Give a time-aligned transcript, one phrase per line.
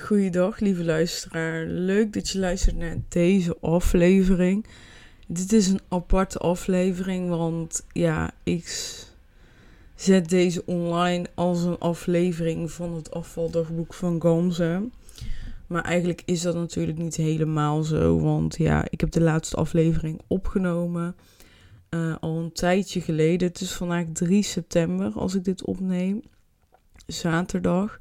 [0.00, 1.66] Goeiedag, lieve luisteraar.
[1.66, 4.66] Leuk dat je luistert naar deze aflevering.
[5.26, 8.66] Dit is een aparte aflevering, want ja, ik
[9.94, 14.88] zet deze online als een aflevering van het afvaldagboek van Gamze.
[15.66, 20.20] Maar eigenlijk is dat natuurlijk niet helemaal zo, want ja, ik heb de laatste aflevering
[20.26, 21.16] opgenomen
[21.90, 23.48] uh, al een tijdje geleden.
[23.48, 26.22] Het is vandaag 3 september als ik dit opneem,
[27.06, 27.98] zaterdag.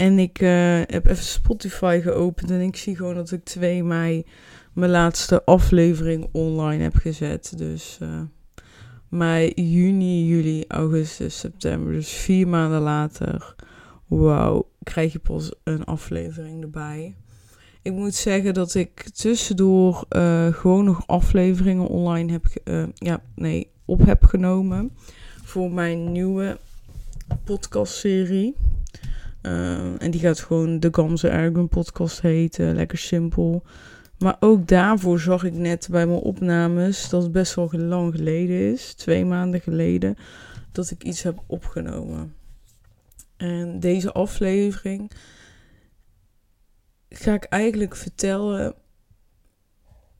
[0.00, 4.26] En ik uh, heb even Spotify geopend en ik zie gewoon dat ik 2 mei
[4.72, 7.52] mijn laatste aflevering online heb gezet.
[7.56, 8.20] Dus uh,
[9.08, 11.92] mei, juni, juli, augustus, september.
[11.92, 13.54] Dus vier maanden later,
[14.06, 17.16] wauw, krijg je pas een aflevering erbij.
[17.82, 22.44] Ik moet zeggen dat ik tussendoor uh, gewoon nog afleveringen online heb,
[22.94, 24.96] ja, nee, op heb genomen
[25.44, 26.58] voor mijn nieuwe
[27.44, 28.54] podcastserie.
[29.42, 32.74] Uh, en die gaat gewoon de Gamze Ergun podcast heten.
[32.74, 33.62] Lekker simpel.
[34.18, 38.72] Maar ook daarvoor zag ik net bij mijn opnames dat het best wel lang geleden
[38.72, 38.94] is.
[38.94, 40.16] Twee maanden geleden.
[40.72, 42.34] Dat ik iets heb opgenomen.
[43.36, 45.10] En deze aflevering
[47.08, 48.74] ga ik eigenlijk vertellen.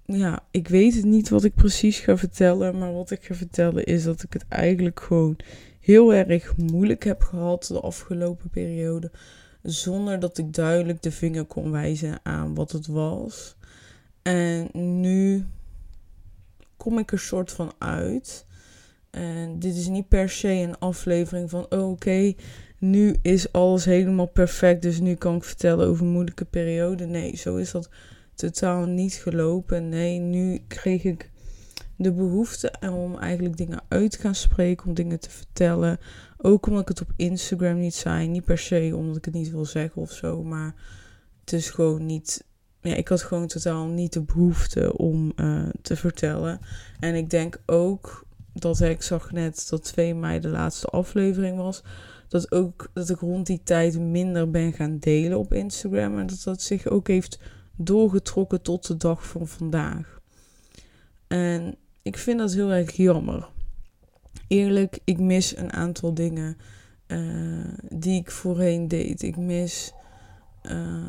[0.05, 2.79] Ja, ik weet het niet wat ik precies ga vertellen.
[2.79, 5.37] Maar wat ik ga vertellen is dat ik het eigenlijk gewoon
[5.81, 9.11] heel erg moeilijk heb gehad de afgelopen periode.
[9.63, 13.57] Zonder dat ik duidelijk de vinger kon wijzen aan wat het was.
[14.23, 14.69] En
[15.01, 15.47] nu
[16.77, 18.47] kom ik er soort van uit.
[19.11, 22.35] En dit is niet per se een aflevering van: oh, oké,
[22.79, 24.83] nu is alles helemaal perfect.
[24.83, 27.07] Dus nu kan ik vertellen over moeilijke periode.
[27.07, 27.89] Nee, zo is dat
[28.35, 29.89] totaal niet gelopen.
[29.89, 31.31] Nee, nu kreeg ik
[32.03, 35.99] de behoefte om eigenlijk dingen uit te gaan spreken, om dingen te vertellen.
[36.37, 38.29] Ook omdat ik het op Instagram niet zei.
[38.29, 40.75] Niet per se omdat ik het niet wil zeggen of zo, maar
[41.41, 42.45] het is gewoon niet.
[42.81, 46.61] Ja, ik had gewoon totaal niet de behoefte om uh, te vertellen.
[47.01, 51.83] En ik denk ook dat ik zag net dat 2 mei de laatste aflevering was.
[52.29, 56.19] Dat ook dat ik rond die tijd minder ben gaan delen op Instagram.
[56.19, 57.39] En dat dat zich ook heeft
[57.77, 60.21] doorgetrokken tot de dag van vandaag.
[61.27, 63.49] En ik vind dat heel erg jammer.
[64.49, 66.57] Eerlijk, ik mis een aantal dingen
[67.07, 69.23] uh, die ik voorheen deed.
[69.23, 69.93] Ik mis
[70.63, 71.09] uh,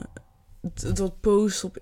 [0.94, 1.78] dat post op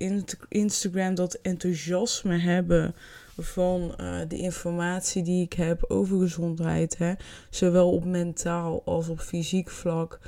[0.48, 2.96] Instagram, dat enthousiasme hebben
[3.38, 6.98] van uh, de informatie die ik heb over gezondheid.
[6.98, 7.14] Hè?
[7.50, 10.20] Zowel op mentaal als op fysiek vlak.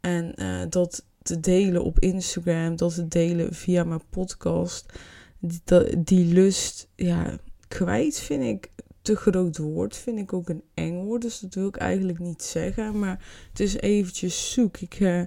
[0.00, 0.34] En
[0.68, 4.98] dat te delen op Instagram, dat te delen via mijn podcast.
[5.38, 7.38] Die, die lust, ja,
[7.74, 8.70] kwijt vind ik
[9.02, 9.96] te groot woord.
[9.96, 11.22] Vind ik ook een eng woord.
[11.22, 12.98] Dus dat wil ik eigenlijk niet zeggen.
[12.98, 14.76] Maar het is eventjes zoek.
[14.76, 15.22] Ik uh,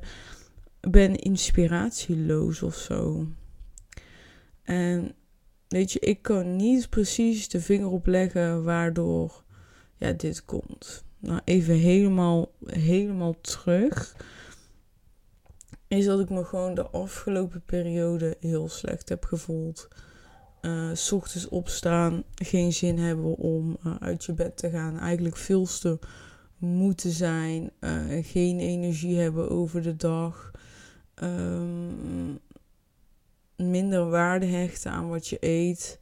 [0.79, 3.27] ben inspiratieloos of zo.
[4.63, 5.13] En
[5.67, 9.43] weet je, ik kan niet precies de vinger op leggen waardoor
[9.95, 11.03] ja, dit komt.
[11.19, 14.15] Nou, even helemaal, helemaal terug.
[15.87, 19.87] Is dat ik me gewoon de afgelopen periode heel slecht heb gevoeld
[20.61, 24.99] uh, ochtends opstaan, geen zin hebben om uh, uit je bed te gaan.
[24.99, 25.99] Eigenlijk veel te
[26.57, 30.51] moeten zijn, uh, geen energie hebben over de dag.
[31.23, 32.39] Um,
[33.55, 35.99] minder waarde hechten aan wat je eet.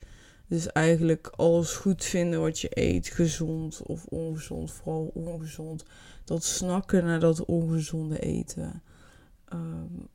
[0.48, 5.86] Dus eigenlijk alles goed vinden wat je eet, gezond of ongezond, vooral ongezond.
[6.24, 8.84] Dat snakken naar dat ongezonde eten.
[9.54, 10.08] Um,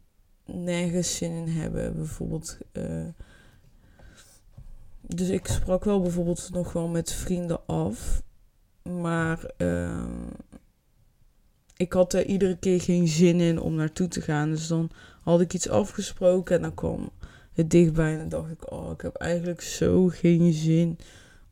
[0.45, 1.97] nergens zin in hebben.
[1.97, 2.59] Bijvoorbeeld
[5.17, 8.23] dus ik sprak wel bijvoorbeeld nog wel met vrienden af.
[8.83, 10.07] Maar uh,
[11.77, 14.51] ik had er iedere keer geen zin in om naartoe te gaan.
[14.51, 14.91] Dus dan
[15.23, 17.11] had ik iets afgesproken en dan kwam
[17.53, 18.13] het dichtbij.
[18.13, 20.99] En dan dacht ik, oh, ik heb eigenlijk zo geen zin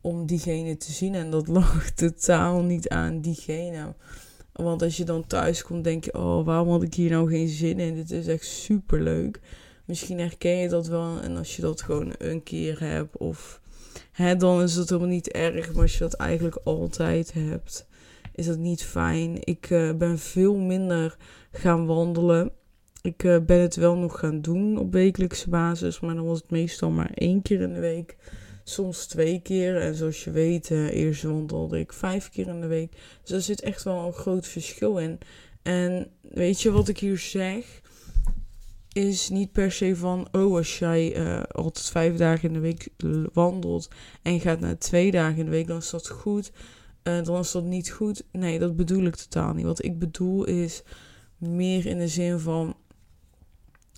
[0.01, 1.15] om diegene te zien.
[1.15, 3.93] En dat lag totaal niet aan diegene.
[4.53, 7.47] Want als je dan thuis komt, denk je, oh, waarom had ik hier nou geen
[7.47, 7.95] zin in?
[7.95, 9.39] Dit is echt super leuk.
[9.89, 11.19] Misschien herken je dat wel.
[11.21, 13.61] En als je dat gewoon een keer hebt, of
[14.11, 15.73] hè, dan is het helemaal niet erg.
[15.73, 17.87] Maar als je dat eigenlijk altijd hebt,
[18.35, 19.37] is dat niet fijn.
[19.43, 21.17] Ik uh, ben veel minder
[21.51, 22.51] gaan wandelen.
[23.01, 25.99] Ik uh, ben het wel nog gaan doen op wekelijkse basis.
[25.99, 28.17] Maar dan was het meestal maar één keer in de week.
[28.63, 29.81] Soms twee keer.
[29.81, 32.91] En zoals je weet, uh, eerst wandelde ik vijf keer in de week.
[33.21, 35.19] Dus er zit echt wel een groot verschil in.
[35.61, 37.81] En weet je wat ik hier zeg?
[38.93, 42.89] Is niet per se van, oh, als jij uh, altijd vijf dagen in de week
[43.33, 43.89] wandelt
[44.21, 46.51] en gaat naar twee dagen in de week, dan is dat goed.
[47.03, 48.23] Uh, dan is dat niet goed.
[48.31, 49.65] Nee, dat bedoel ik totaal niet.
[49.65, 50.83] Wat ik bedoel is
[51.37, 52.75] meer in de zin van,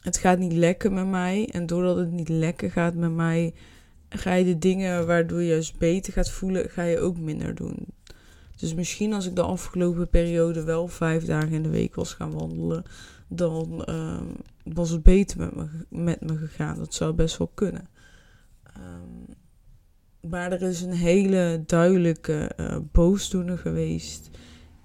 [0.01, 1.49] het gaat niet lekker met mij.
[1.51, 3.53] En doordat het niet lekker gaat met mij,
[4.09, 7.85] ga je de dingen waardoor je juist beter gaat voelen, ga je ook minder doen.
[8.55, 12.31] Dus misschien als ik de afgelopen periode wel vijf dagen in de week was gaan
[12.31, 12.83] wandelen,
[13.33, 14.25] dan ehm,
[14.63, 16.77] was het beter met me, met me gegaan.
[16.77, 17.89] Dat zou best wel kunnen.
[18.77, 19.35] Um,
[20.29, 24.29] maar er is een hele duidelijke uh, boosdoener geweest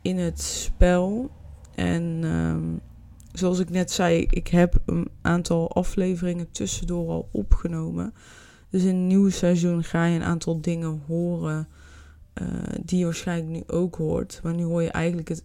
[0.03, 1.31] in het spel.
[1.75, 2.81] En um,
[3.33, 8.15] zoals ik net zei, ik heb een aantal afleveringen tussendoor al opgenomen.
[8.71, 11.69] Dus in het nieuwe seizoen ga je een aantal dingen horen
[12.43, 12.49] uh,
[12.85, 14.41] die je waarschijnlijk nu ook hoort.
[14.43, 15.45] Maar nu hoor je eigenlijk het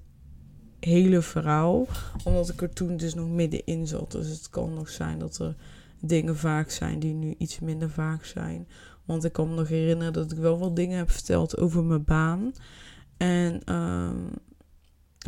[0.81, 1.88] hele verhaal.
[2.24, 4.12] Omdat ik er toen dus nog middenin zat.
[4.12, 5.56] Dus het kan nog zijn dat er
[6.00, 8.68] dingen vaak zijn die nu iets minder vaak zijn.
[9.06, 12.04] Want ik kan me nog herinneren dat ik wel wat dingen heb verteld over mijn
[12.04, 12.54] baan.
[13.18, 14.30] En um,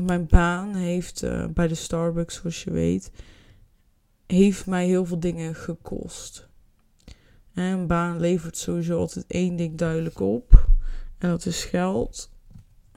[0.01, 3.11] mijn baan heeft uh, bij de Starbucks, zoals je weet,
[4.27, 6.47] heeft mij heel veel dingen gekost.
[7.53, 10.67] En een baan levert sowieso altijd één ding duidelijk op.
[11.17, 12.31] En dat is geld.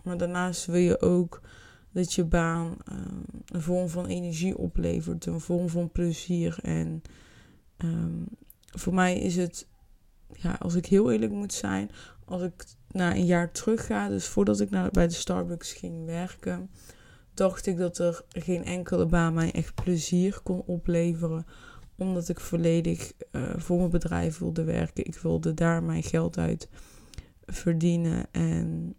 [0.03, 1.41] Maar daarnaast wil je ook
[1.96, 6.58] dat je baan um, een vorm van energie oplevert, een vorm van plezier.
[6.62, 7.02] En
[7.78, 8.26] um,
[8.66, 9.69] voor mij is het,
[10.32, 11.90] ja, als ik heel eerlijk moet zijn,
[12.25, 16.04] als ik naar een jaar terug ga, dus voordat ik naar, bij de Starbucks ging
[16.04, 16.70] werken,
[17.34, 21.46] dacht ik dat er geen enkele baan mij echt plezier kon opleveren.
[21.96, 25.04] Omdat ik volledig uh, voor mijn bedrijf wilde werken.
[25.04, 26.69] Ik wilde daar mijn geld uit
[27.46, 28.26] verdienen.
[28.31, 28.94] En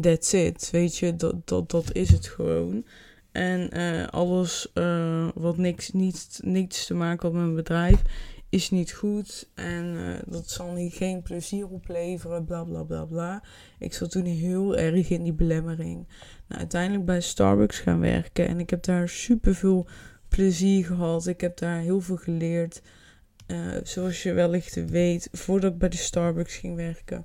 [0.00, 0.68] that's it.
[0.70, 2.84] Weet je, dat, dat, dat is het gewoon.
[3.32, 8.02] En uh, alles uh, wat niks, niets, niets te maken had met mijn bedrijf
[8.48, 9.48] is niet goed.
[9.54, 13.42] En uh, dat zal niet geen plezier opleveren, bla bla bla bla.
[13.78, 16.06] Ik zat toen heel erg in die belemmering.
[16.48, 18.48] Nou, uiteindelijk bij Starbucks gaan werken.
[18.48, 19.86] En ik heb daar super veel
[20.28, 21.26] plezier gehad.
[21.26, 22.82] Ik heb daar heel veel geleerd.
[23.82, 27.24] Zoals je wellicht weet, voordat ik bij de Starbucks ging werken,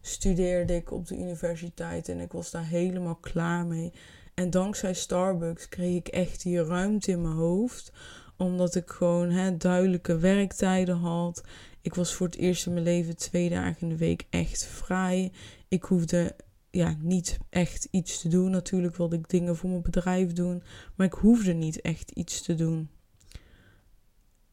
[0.00, 2.08] studeerde ik op de universiteit.
[2.08, 3.92] En ik was daar helemaal klaar mee.
[4.34, 7.92] En dankzij Starbucks kreeg ik echt die ruimte in mijn hoofd
[8.38, 11.44] omdat ik gewoon hè, duidelijke werktijden had.
[11.80, 15.32] Ik was voor het eerst in mijn leven twee dagen in de week echt vrij.
[15.68, 16.36] Ik hoefde
[16.70, 18.50] ja, niet echt iets te doen.
[18.50, 20.62] Natuurlijk wilde ik dingen voor mijn bedrijf doen.
[20.94, 22.90] Maar ik hoefde niet echt iets te doen.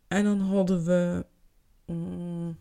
[0.08, 1.26] En dan hadden we.
[1.86, 2.58] Mm,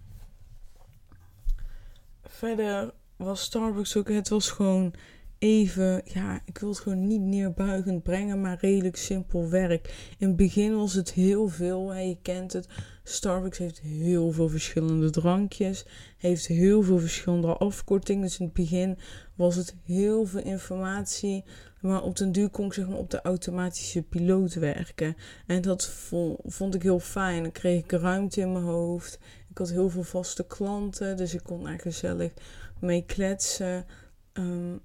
[2.34, 4.08] verder was Starbucks ook.
[4.08, 4.94] Het was gewoon
[5.38, 10.14] even, ja, ik wil het gewoon niet neerbuigend brengen, maar redelijk simpel werk.
[10.19, 12.69] In het begin was het heel veel, je kent het.
[13.02, 15.86] Starbucks heeft heel veel verschillende drankjes,
[16.19, 18.22] heeft heel veel verschillende afkortingen.
[18.22, 18.98] Dus in het begin
[19.34, 21.44] was het heel veel informatie,
[21.81, 25.16] maar op den duur kon ik zeg maar op de automatische piloot werken.
[25.46, 27.42] En dat vond, vond ik heel fijn.
[27.42, 29.19] Dan kreeg ik ruimte in mijn hoofd.
[29.54, 32.32] Ik had heel veel vaste klanten, dus ik kon daar gezellig
[32.80, 33.86] mee kletsen.
[34.32, 34.80] Um,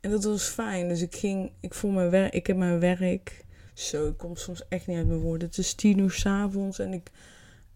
[0.00, 0.88] en dat was fijn.
[0.88, 3.44] Dus ik ging, ik voel mijn werk, ik heb mijn werk.
[3.74, 5.48] Zo, ik kom soms echt niet uit mijn woorden.
[5.48, 7.10] Het is tien uur s'avonds en ik,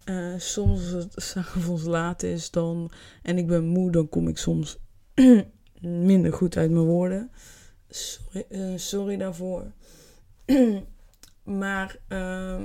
[0.05, 2.91] uh, soms als het s'avonds laat is dan,
[3.23, 4.77] en ik ben moe, dan kom ik soms
[5.81, 7.31] minder goed uit mijn woorden.
[7.87, 9.71] Sorry, uh, sorry daarvoor.
[11.43, 12.61] maar uh,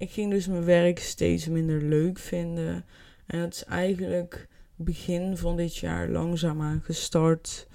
[0.00, 2.84] ik ging dus mijn werk steeds minder leuk vinden.
[3.26, 7.66] En het is eigenlijk begin van dit jaar langzaamaan gestart.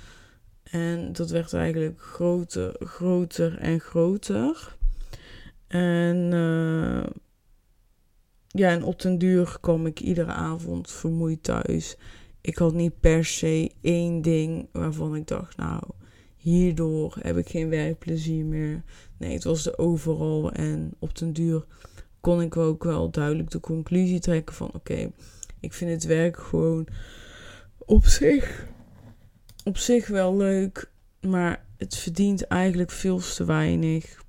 [0.63, 4.77] En dat werd eigenlijk groter, groter en groter.
[5.67, 7.03] En uh,
[8.47, 11.97] ja, en op den duur kwam ik iedere avond vermoeid thuis.
[12.41, 15.83] Ik had niet per se één ding waarvan ik dacht, nou,
[16.35, 18.83] hierdoor heb ik geen werkplezier meer.
[19.17, 20.51] Nee, het was er overal.
[20.51, 21.65] En op den duur
[22.25, 25.11] kon ik ook wel duidelijk de conclusie trekken van, oké,
[25.59, 26.87] ik vind het werk gewoon
[27.77, 28.67] op zich
[29.63, 30.91] op zich wel leuk,
[31.21, 34.23] maar het verdient eigenlijk veel te weinig.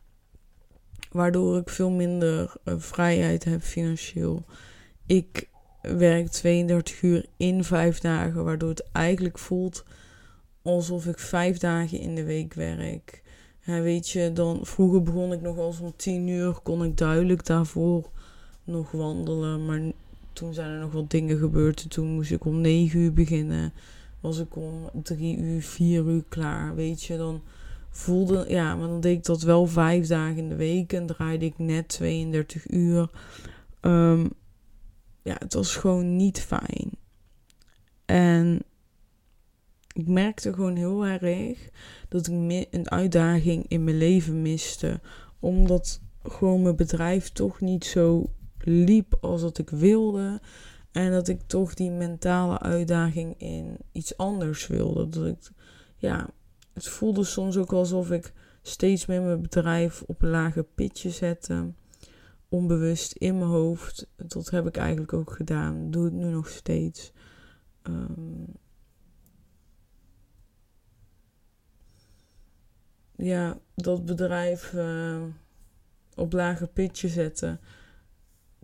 [1.11, 4.45] Waardoor ik veel minder uh, vrijheid heb financieel.
[5.07, 5.49] Ik
[5.83, 9.85] werk 32 uur in 5 dagen, waardoor het eigenlijk voelt
[10.63, 13.23] alsof ik 5 dagen in de week werk.
[13.67, 17.47] Ja, weet je, dan vroeger begon ik nog als om 10 uur, kon ik duidelijk
[17.47, 18.11] daarvoor
[18.65, 19.65] nog wandelen.
[19.67, 19.81] Maar
[20.33, 23.73] toen zijn er nog wat dingen gebeurd en toen moest ik om 9 uur beginnen
[24.27, 26.75] was ik om drie uur, vier uur klaar.
[26.75, 27.43] Weet je, dan
[27.91, 31.45] voelde, ja, maar dan deed ik dat wel vijf dagen in de week en draaide
[31.45, 33.11] ik net 32 uur.
[33.81, 34.31] Um,
[35.23, 36.91] ja, het was gewoon niet fijn.
[38.05, 38.63] En
[39.97, 41.71] ik merkte gewoon heel erg
[42.09, 45.01] dat ik een uitdaging in mijn leven miste.
[45.41, 50.41] Omdat gewoon mijn bedrijf toch niet zo liep als dat ik wilde.
[50.93, 55.09] En dat ik toch die mentale uitdaging in iets anders wilde.
[55.09, 55.51] Dat ik,
[55.97, 56.29] ja,
[56.73, 61.73] het voelde soms ook alsof ik steeds meer mijn bedrijf op een lager pitje zette.
[62.49, 64.09] Onbewust in mijn hoofd.
[64.17, 65.91] Dat heb ik eigenlijk ook gedaan.
[65.91, 67.13] Doe ik nu nog steeds.
[67.83, 68.47] Um,
[73.17, 75.23] ja, dat bedrijf uh,
[76.15, 77.61] op lager pitje zetten.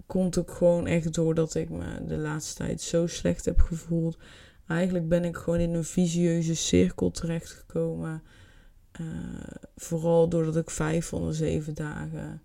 [0.06, 4.18] Komt ook gewoon echt doordat ik me de laatste tijd zo slecht heb gevoeld.
[4.66, 8.22] Eigenlijk ben ik gewoon in een visieuze cirkel terechtgekomen.
[9.00, 9.06] Uh,
[9.76, 12.42] vooral doordat ik vijf van de zeven dagen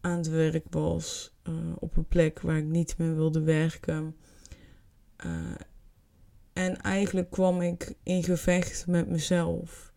[0.00, 1.34] aan het werk was.
[1.48, 4.16] Uh, op een plek waar ik niet meer wilde werken.
[6.52, 9.87] En eigenlijk kwam ik in gevecht met mezelf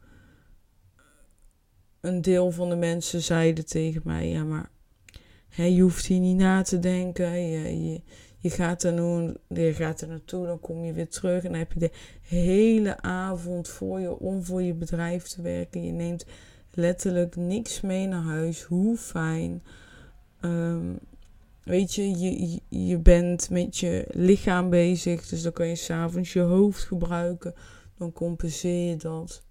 [2.02, 4.70] een deel van de mensen zeiden tegen mij: Ja, maar
[5.50, 7.50] hè, je hoeft hier niet na te denken.
[7.50, 8.02] Je,
[8.38, 11.44] je, gaat er nu, je gaat er naartoe, dan kom je weer terug.
[11.44, 11.92] En dan heb je de
[12.22, 15.86] hele avond voor je om voor je bedrijf te werken.
[15.86, 16.26] Je neemt
[16.74, 18.64] letterlijk niks mee naar huis.
[18.64, 19.64] Hoe fijn.
[20.42, 21.00] Um,
[21.64, 25.28] weet je, je, je bent met je lichaam bezig.
[25.28, 27.54] Dus dan kan je s'avonds je hoofd gebruiken.
[27.98, 29.44] Dan compenseer je dat.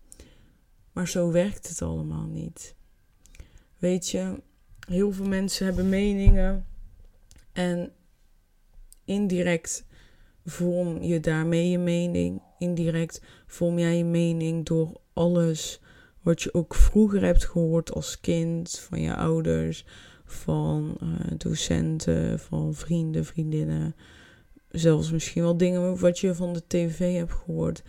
[1.00, 2.74] Maar zo werkt het allemaal niet.
[3.78, 4.42] Weet je,
[4.86, 6.66] heel veel mensen hebben meningen
[7.52, 7.92] en
[9.04, 9.84] indirect
[10.44, 12.42] vorm je daarmee je mening.
[12.58, 15.80] Indirect vorm jij je mening door alles
[16.22, 19.84] wat je ook vroeger hebt gehoord als kind van je ouders,
[20.24, 23.94] van uh, docenten, van vrienden, vriendinnen.
[24.68, 27.82] Zelfs misschien wel dingen wat je van de tv hebt gehoord.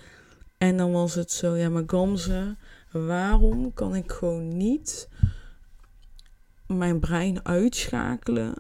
[0.58, 2.56] En dan was het zo, ja, maar Gamze,
[2.92, 5.10] Waarom kan ik gewoon niet
[6.68, 8.54] mijn brein uitschakelen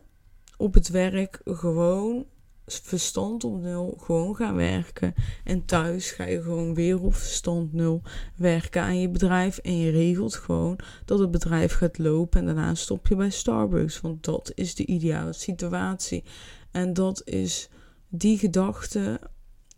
[0.57, 2.25] op het werk gewoon
[2.65, 5.13] verstand op nul, gewoon gaan werken.
[5.43, 8.01] En thuis ga je gewoon weer op verstand nul
[8.35, 9.57] werken aan je bedrijf.
[9.57, 12.39] En je regelt gewoon dat het bedrijf gaat lopen.
[12.39, 14.01] En daarna stop je bij Starbucks.
[14.01, 16.23] Want dat is de ideale situatie.
[16.71, 17.69] En dat is
[18.09, 19.19] die gedachte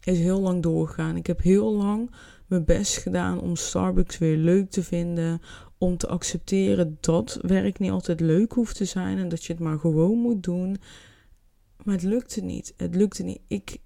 [0.03, 1.15] is heel lang doorgegaan.
[1.15, 2.11] Ik heb heel lang
[2.47, 5.41] mijn best gedaan om Starbucks weer leuk te vinden.
[5.77, 9.61] Om te accepteren dat werk niet altijd leuk hoeft te zijn en dat je het
[9.61, 10.77] maar gewoon moet doen.
[11.83, 12.73] Maar het lukte niet.
[12.77, 13.39] Het lukte niet.
[13.47, 13.77] Ik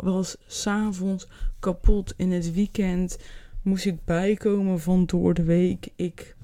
[0.00, 1.28] was s'avonds
[1.60, 2.14] kapot.
[2.16, 3.18] In het weekend
[3.62, 5.88] moest ik bijkomen van door de week.
[5.96, 6.36] Ik,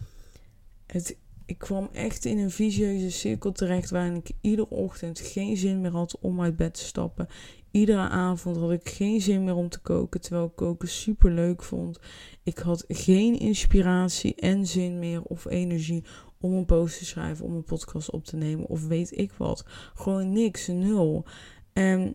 [0.86, 5.80] het, ik kwam echt in een visieuze cirkel terecht waarin ik iedere ochtend geen zin
[5.80, 7.28] meer had om uit bed te stappen.
[7.70, 11.62] Iedere avond had ik geen zin meer om te koken, terwijl ik koken super leuk
[11.62, 11.98] vond.
[12.42, 16.04] Ik had geen inspiratie en zin meer of energie
[16.40, 19.64] om een post te schrijven, om een podcast op te nemen of weet ik wat.
[19.94, 21.24] Gewoon niks, nul.
[21.72, 22.14] En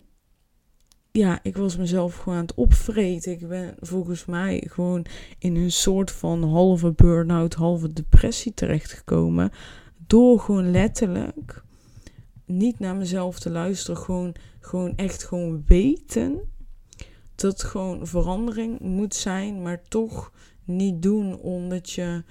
[1.12, 3.32] ja, ik was mezelf gewoon aan het opvreten.
[3.32, 5.06] Ik ben volgens mij gewoon
[5.40, 9.52] in een soort van halve burn-out, halve depressie terechtgekomen.
[10.08, 11.64] Door gewoon letterlijk
[12.46, 14.02] niet naar mezelf te luisteren.
[14.02, 16.42] Gewoon, gewoon echt gewoon weten
[17.36, 20.32] dat gewoon verandering moet zijn, maar toch
[20.64, 22.24] niet doen omdat je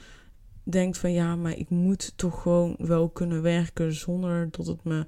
[0.63, 5.07] denkt van ja, maar ik moet toch gewoon wel kunnen werken zonder dat het me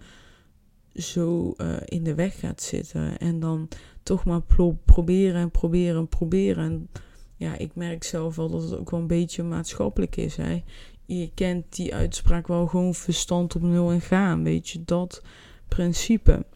[0.95, 3.19] zo uh, in de weg gaat zitten.
[3.19, 3.69] En dan
[4.03, 6.65] toch maar pro proberen en proberen en proberen.
[6.65, 6.89] En
[7.37, 10.37] ja, ik merk zelf wel dat het ook wel een beetje maatschappelijk is.
[10.37, 10.63] Hè?
[11.07, 14.43] Je kent die uitspraak wel gewoon verstand op nul en gaan.
[14.43, 15.23] Weet je, dat
[15.69, 16.47] principe.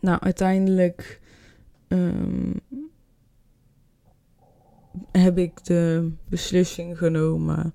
[0.00, 1.20] Nou, uiteindelijk
[1.88, 2.60] um,
[5.12, 7.74] heb ik de beslissing genomen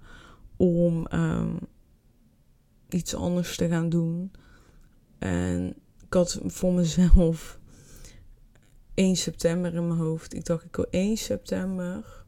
[0.55, 1.59] om um,
[2.89, 4.31] iets anders te gaan doen.
[5.19, 5.75] En
[6.05, 7.59] ik had voor mezelf
[8.93, 10.33] 1 september in mijn hoofd.
[10.33, 12.25] Ik dacht, ik wil 1 september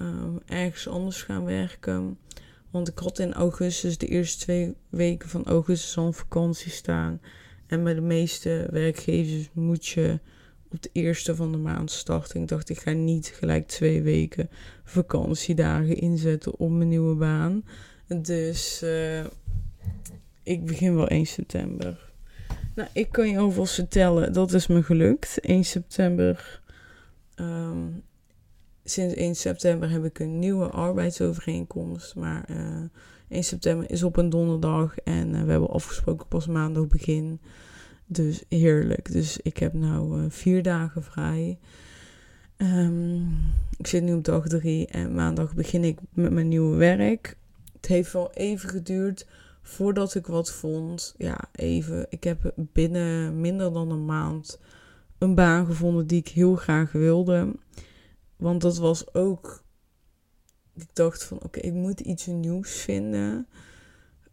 [0.00, 2.18] um, ergens anders gaan werken.
[2.72, 7.20] Want ik had in augustus, de eerste twee weken van augustus, al vakantie staan.
[7.66, 10.20] En bij de meeste werkgevers moet je
[10.70, 12.40] op de eerste van de maand starten.
[12.40, 14.48] Ik dacht, ik ga niet gelijk twee weken
[14.84, 17.64] vakantiedagen inzetten op mijn nieuwe baan.
[18.06, 19.24] Dus uh,
[20.42, 22.10] ik begin wel 1 september.
[22.74, 25.40] Nou, ik kan je alvast vertellen, dat is me gelukt.
[25.40, 26.60] 1 september.
[27.36, 28.02] Um,
[28.92, 32.14] sinds 1 september heb ik een nieuwe arbeidsovereenkomst.
[32.14, 32.82] Maar uh, eh,
[33.28, 37.40] 1 september is op een donderdag en uh, we hebben afgesproken pas maandag begin.
[38.06, 39.12] Dus heerlijk.
[39.12, 41.58] Dus ik heb nu uh, vier dagen vrij.
[42.56, 43.26] Um,
[43.78, 47.36] ik zit nu op dag drie en maandag begin ik met mijn nieuwe werk
[47.82, 49.26] het heeft wel even geduurd
[49.62, 51.14] voordat ik wat vond.
[51.16, 52.06] Ja, even.
[52.08, 54.60] Ik heb binnen minder dan een maand
[55.18, 57.52] een baan gevonden die ik heel graag wilde.
[58.42, 59.64] Want dat was ook.
[60.74, 63.46] Ik dacht van oké, ik moet iets nieuws vinden.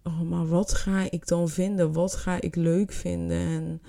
[0.04, 1.94] Oh, maar wat ga ik dan vinden?
[1.94, 3.38] Wat ga ik leuk vinden?
[3.38, 3.82] En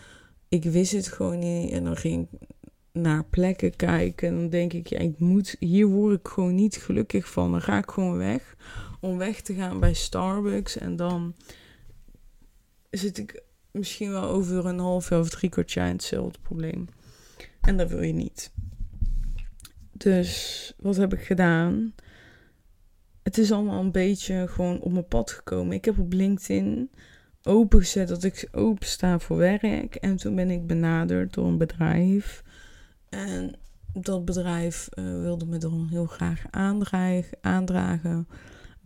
[0.49, 1.73] ik wist het gewoon niet.
[1.73, 2.49] En dan ging ik
[2.93, 4.29] naar plekken kijken.
[4.29, 7.51] En dan denk ik, ja, ik moet, hier word ik gewoon niet gelukkig van.
[7.51, 8.57] Dan ga ik gewoon weg.
[9.01, 10.77] Om weg te gaan bij Starbucks.
[10.77, 11.35] En dan
[12.91, 16.89] zit ik misschien wel over een half jaar of drie kwartier in hetzelfde probleem.
[17.61, 18.53] En dat wil je niet.
[20.03, 21.95] Dus wat heb ik gedaan?
[23.23, 25.77] Het is allemaal een beetje gewoon op mijn pad gekomen.
[25.77, 26.91] Ik heb op LinkedIn
[27.43, 29.95] opengezet dat ik open sta voor werk.
[29.95, 32.43] En toen ben ik benaderd door een bedrijf.
[33.09, 33.55] En
[33.93, 38.29] dat bedrijf uh, wilde me dan heel graag aandragen, aandragen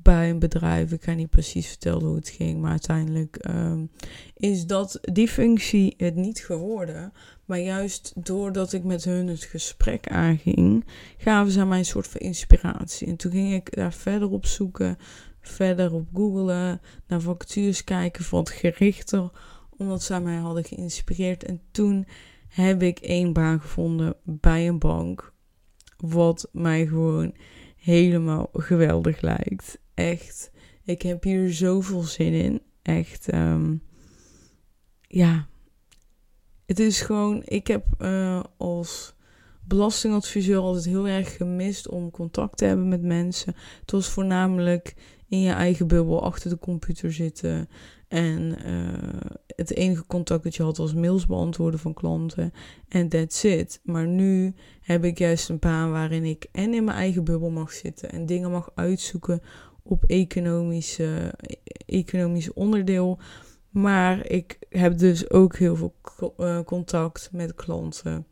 [0.04, 0.92] bij een bedrijf.
[0.92, 3.90] Ik ga niet precies vertellen hoe het ging, maar uiteindelijk um,
[4.34, 7.12] is dat die functie het niet geworden.
[7.44, 10.84] Maar juist doordat ik met hun het gesprek aanging,
[11.16, 13.06] gaven ze mij een soort van inspiratie.
[13.06, 14.96] En toen ging ik daar verder op zoeken,
[15.40, 19.30] verder op googlen, naar vacatures kijken, wat gerichter,
[19.76, 21.44] omdat zij mij hadden geïnspireerd.
[21.44, 22.06] En toen
[22.48, 25.32] heb ik één baan gevonden bij een bank,
[25.96, 27.34] wat mij gewoon
[27.76, 29.82] helemaal geweldig lijkt.
[29.94, 30.50] Echt,
[30.84, 32.62] ik heb hier zoveel zin in.
[32.82, 33.82] Echt, um,
[35.00, 35.46] ja,
[36.66, 39.14] het is gewoon, ik heb uh, als
[39.66, 43.54] belastingadviseur altijd heel erg gemist om contact te hebben met mensen.
[43.80, 44.94] Het was voornamelijk
[45.28, 47.68] in je eigen bubbel achter de computer zitten.
[48.08, 52.52] En uh, het enige contact dat je had was mails beantwoorden van klanten.
[52.88, 53.80] En that's it.
[53.82, 57.72] Maar nu heb ik juist een baan waarin ik en in mijn eigen bubbel mag
[57.72, 58.10] zitten.
[58.10, 59.42] En dingen mag uitzoeken
[59.88, 61.34] op economische,
[61.86, 63.18] economisch onderdeel.
[63.70, 65.94] Maar ik heb dus ook heel veel
[66.38, 68.26] uh, contact met klanten.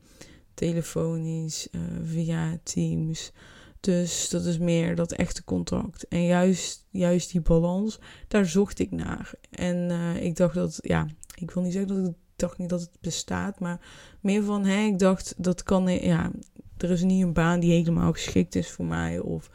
[0.55, 3.33] Telefonisch, uh, via Teams.
[3.81, 6.09] Dus dat is meer dat echte contact.
[6.09, 7.99] En juist, juist die balans,
[8.29, 9.33] daar zocht ik naar.
[9.51, 12.81] En uh, ik dacht dat, ja, ik wil niet zeggen dat ik dacht niet dat
[12.81, 13.61] het bestaat.
[13.61, 13.81] Maar
[14.21, 16.31] meer van, hè, ik dacht dat kan, ja,
[16.77, 19.19] er is niet een baan die helemaal geschikt is voor mij.
[19.19, 19.51] Of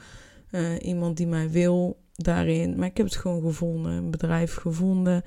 [0.82, 2.76] iemand die mij wil daarin.
[2.76, 3.92] Maar ik heb het gewoon gevonden.
[3.92, 5.24] Een bedrijf gevonden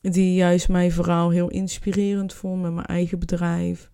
[0.00, 3.90] die juist mijn verhaal heel inspirerend vond met mijn eigen bedrijf.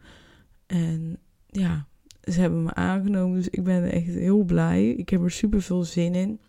[0.66, 1.86] En ja,
[2.22, 3.36] ze hebben me aangenomen.
[3.36, 4.88] Dus ik ben echt heel blij.
[4.88, 6.40] Ik heb er super veel zin in.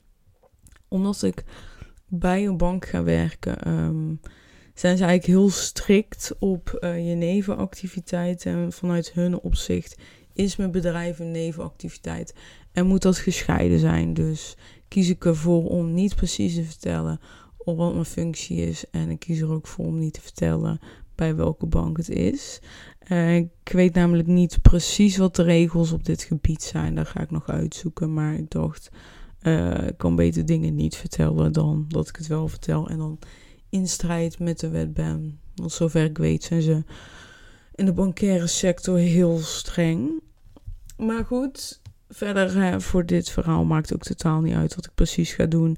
[0.88, 1.44] Omdat ik
[2.08, 4.20] bij een bank ga werken, um,
[4.74, 8.54] zijn ze eigenlijk heel strikt op uh, je nevenactiviteiten.
[8.54, 9.98] En vanuit hun opzicht
[10.34, 12.34] is mijn bedrijf een nevenactiviteit.
[12.74, 14.14] En moet dat gescheiden zijn.
[14.14, 14.56] Dus
[14.88, 17.20] kies ik ervoor om niet precies te vertellen
[17.58, 18.86] op wat mijn functie is.
[18.92, 20.80] En ik kies er ook voor om niet te vertellen
[21.16, 22.60] bij welke bank het is.
[23.08, 26.96] Uh, ik weet namelijk niet precies wat de regels op dit gebied zijn.
[26.96, 28.14] Daar ga ik nog uitzoeken.
[28.14, 28.90] Maar ik dacht,
[29.42, 32.90] uh, ik kan beter dingen niet vertellen dan dat ik het wel vertel.
[32.90, 33.20] En dan
[33.70, 35.40] in strijd met de wet ben.
[35.56, 36.84] Want zover ik weet zijn ze
[37.76, 40.22] in de bankaire sector heel streng.
[40.98, 41.82] Maar goed,
[42.14, 45.78] verder voor dit verhaal maakt ook totaal niet uit wat ik precies ga doen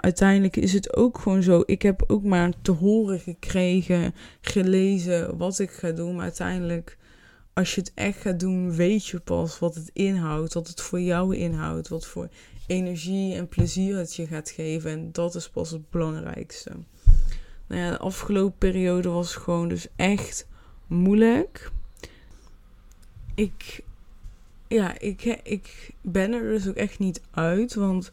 [0.00, 1.62] uiteindelijk is het ook gewoon zo.
[1.66, 6.14] Ik heb ook maar te horen gekregen, gelezen wat ik ga doen.
[6.14, 6.96] Maar uiteindelijk,
[7.52, 10.54] als je het echt gaat doen, weet je pas wat het inhoudt.
[10.54, 11.88] Wat het voor jou inhoudt.
[11.88, 12.28] Wat voor
[12.66, 14.90] energie en plezier het je gaat geven.
[14.90, 16.70] En dat is pas het belangrijkste.
[17.66, 20.46] Nou ja, de afgelopen periode was gewoon dus echt
[20.86, 21.70] moeilijk.
[23.34, 23.84] Ik,
[24.68, 27.74] ja, ik, ik ben er dus ook echt niet uit.
[27.74, 28.12] Want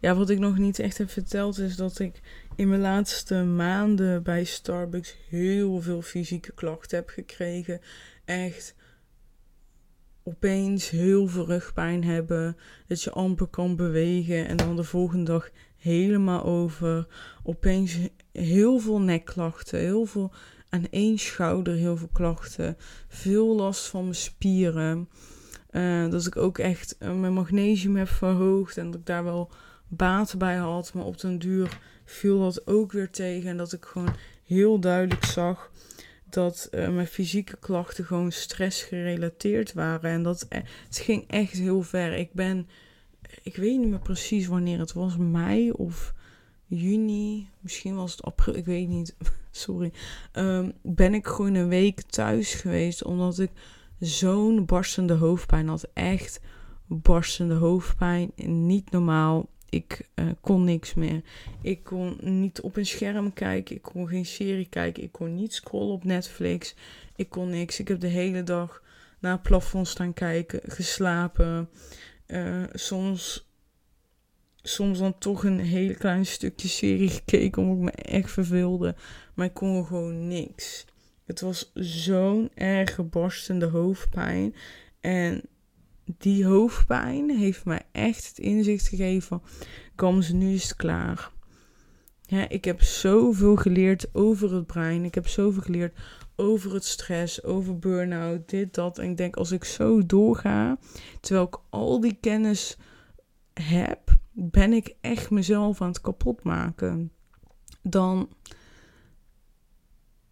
[0.00, 2.20] ja, wat ik nog niet echt heb verteld is dat ik
[2.56, 7.80] in mijn laatste maanden bij Starbucks heel veel fysieke klachten heb gekregen.
[8.24, 8.74] Echt
[10.22, 12.56] opeens heel veel rugpijn hebben.
[12.86, 14.46] Dat je amper kan bewegen.
[14.46, 17.06] En dan de volgende dag helemaal over.
[17.42, 17.98] Opeens
[18.32, 19.78] heel veel nekklachten.
[19.78, 20.32] Heel veel
[20.68, 22.76] aan één schouder heel veel klachten.
[23.08, 25.08] Veel last van mijn spieren.
[25.74, 28.76] Uh, dat ik ook echt uh, mijn magnesium heb verhoogd.
[28.76, 29.50] En dat ik daar wel
[29.88, 30.92] baat bij had.
[30.92, 33.50] Maar op den duur viel dat ook weer tegen.
[33.50, 35.70] En dat ik gewoon heel duidelijk zag
[36.34, 40.10] dat uh, mijn fysieke klachten gewoon stress gerelateerd waren.
[40.10, 40.46] En dat
[40.88, 42.12] het ging echt heel ver.
[42.12, 42.68] Ik ben,
[43.42, 46.14] ik weet niet meer precies wanneer het was, mei of
[46.66, 49.16] juni, misschien was het april, ik weet niet,
[49.50, 49.92] sorry.
[50.32, 53.50] Um, ben ik gewoon een week thuis geweest omdat ik
[54.04, 55.88] zo'n barstende hoofdpijn had.
[55.92, 56.40] Echt
[56.86, 58.32] barstende hoofdpijn,
[58.66, 61.22] niet normaal Ik uh, kon niks meer.
[61.62, 63.76] Ik kon niet op een scherm kijken.
[63.76, 65.02] Ik kon geen serie kijken.
[65.02, 66.74] Ik kon niet scrollen op Netflix.
[67.16, 67.80] Ik kon niks.
[67.80, 68.82] Ik heb de hele dag
[69.18, 71.68] naar het plafond staan kijken, geslapen.
[72.26, 73.48] Uh, soms,
[74.62, 78.94] soms dan toch een heel klein stukje serie gekeken omdat ik me echt verveelde.
[79.34, 80.86] Maar ik kon gewoon niks.
[81.24, 84.54] Het was zo'n erge barstende hoofdpijn.
[85.00, 85.42] En
[86.04, 89.42] die hoofdpijn heeft mij echt het inzicht gegeven:
[90.20, 91.32] ze nu is het klaar.
[92.48, 95.04] Ik heb zoveel geleerd over het brein.
[95.04, 95.98] Ik heb zoveel geleerd
[96.36, 98.98] over het stress, over burn-out, dit, dat.
[98.98, 100.78] En ik denk, als ik zo doorga,
[101.20, 102.76] terwijl ik al die kennis
[103.52, 107.12] heb, ben ik echt mezelf aan het kapotmaken.
[107.82, 108.28] Dan,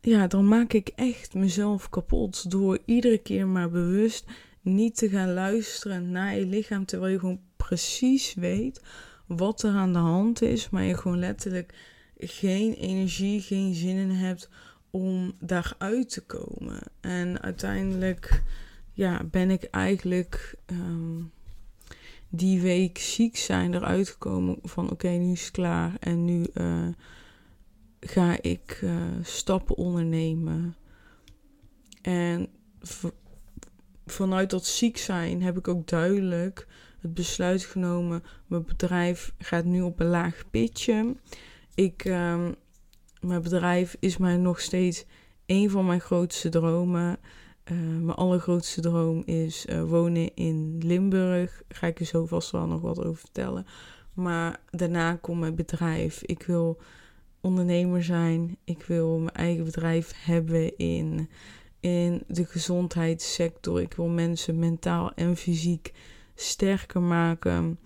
[0.02, 4.24] ja, dan maak ik echt mezelf kapot door iedere keer maar bewust
[4.60, 8.80] niet te gaan luisteren naar je lichaam, terwijl je gewoon precies weet
[9.26, 11.74] wat er aan de hand is, maar je gewoon letterlijk
[12.18, 14.48] geen energie, geen zin in hebt
[14.90, 16.78] om daaruit te komen.
[17.00, 18.42] En uiteindelijk
[18.92, 21.22] ja, ben ik eigenlijk ehm,
[22.28, 26.88] die week ziek zijn eruit gekomen van oké, nu is het klaar en nu uh,
[28.06, 30.76] ga ik uh, stappen ondernemen.
[32.02, 32.48] En
[34.06, 36.66] vanuit dat ziek zijn heb ik ook duidelijk
[37.00, 38.22] het besluit genomen.
[38.46, 41.16] Mijn bedrijf gaat nu op een laag pitje.
[41.74, 42.54] Ik, um,
[43.20, 45.04] mijn bedrijf is mij nog steeds
[45.46, 47.18] een van mijn grootste dromen.
[47.72, 51.62] Uh, mijn allergrootste droom is uh, wonen in Limburg.
[51.68, 53.66] Ga ik er zo vast wel nog wat over vertellen.
[54.14, 56.22] Maar daarna komt mijn bedrijf.
[56.22, 56.80] Ik wil
[57.42, 58.56] ondernemer zijn.
[58.64, 61.28] Ik wil mijn eigen bedrijf hebben in
[61.82, 63.80] in de gezondheidssector.
[63.80, 65.92] Ik wil mensen mentaal en fysiek
[66.34, 67.78] sterker maken.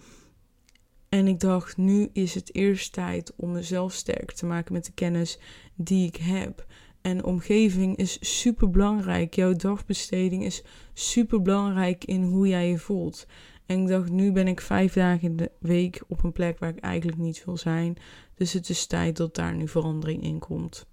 [1.09, 4.93] En ik dacht, nu is het eerst tijd om mezelf sterker te maken met de
[4.93, 5.39] kennis
[5.75, 6.67] die ik heb.
[7.01, 9.35] En omgeving is super belangrijk.
[9.35, 13.27] Jouw dagbesteding is super belangrijk in hoe jij je voelt.
[13.67, 16.71] En ik dacht, nu ben ik vijf dagen in de week op een plek waar
[16.71, 17.97] ik eigenlijk niet wil zijn.
[18.37, 20.87] Dus het is tijd dat daar nu verandering in komt.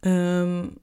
[0.00, 0.76] Um,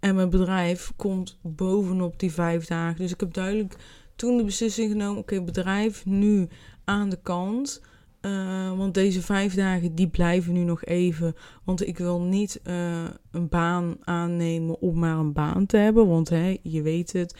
[0.00, 3.00] en mijn bedrijf komt bovenop die vijf dagen.
[3.00, 3.76] Dus ik heb duidelijk
[4.16, 6.48] toen de beslissing genomen: oké, bedrijf nu
[6.84, 7.82] aan de kant.
[8.20, 11.34] Uh, want deze vijf dagen die blijven nu nog even.
[11.64, 16.08] Want ik wil niet uh, een baan aannemen om maar een baan te hebben.
[16.08, 17.36] Want hè, je weet het.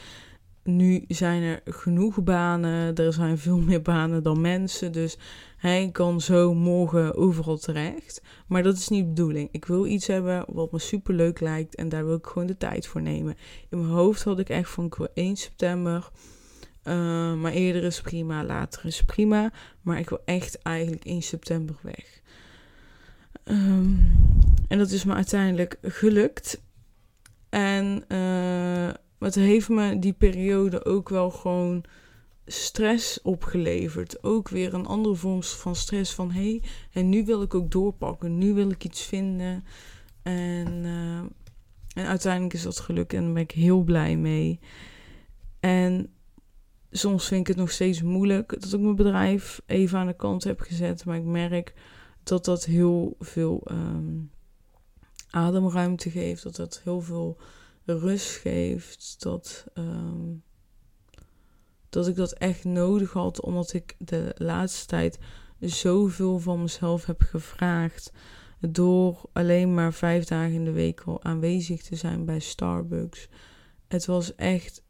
[0.64, 2.94] Nu zijn er genoeg banen.
[2.94, 4.92] Er zijn veel meer banen dan mensen.
[4.92, 5.18] Dus
[5.56, 8.22] hij kan zo morgen overal terecht.
[8.46, 9.48] Maar dat is niet de bedoeling.
[9.52, 11.74] Ik wil iets hebben wat me super leuk lijkt.
[11.74, 13.36] En daar wil ik gewoon de tijd voor nemen.
[13.68, 16.10] In mijn hoofd had ik echt van ik wil 1 september.
[16.84, 19.52] Uh, maar eerder is prima, later is prima.
[19.80, 22.20] Maar ik wil echt eigenlijk 1 september weg.
[23.44, 24.12] Um,
[24.68, 26.60] en dat is me uiteindelijk gelukt.
[27.48, 28.88] En uh,
[29.22, 31.84] het heeft me die periode ook wel gewoon
[32.46, 34.22] stress opgeleverd.
[34.22, 37.70] Ook weer een andere vorm van stress van hé, hey, en nu wil ik ook
[37.70, 38.38] doorpakken.
[38.38, 39.64] Nu wil ik iets vinden.
[40.22, 41.18] En, uh,
[41.94, 44.60] en uiteindelijk is dat gelukt en daar ben ik heel blij mee.
[45.60, 46.10] En
[46.90, 50.44] soms vind ik het nog steeds moeilijk dat ik mijn bedrijf even aan de kant
[50.44, 51.04] heb gezet.
[51.04, 51.74] Maar ik merk
[52.22, 54.30] dat dat heel veel um,
[55.30, 56.42] ademruimte geeft.
[56.42, 57.38] Dat dat heel veel
[57.84, 59.14] rust geeft.
[59.18, 60.42] Dat, um,
[61.88, 65.18] dat ik dat echt nodig had, omdat ik de laatste tijd
[65.60, 68.12] zoveel van mezelf heb gevraagd.
[68.60, 73.28] Door alleen maar vijf dagen in de week al aanwezig te zijn bij Starbucks.
[73.88, 74.82] Het was echt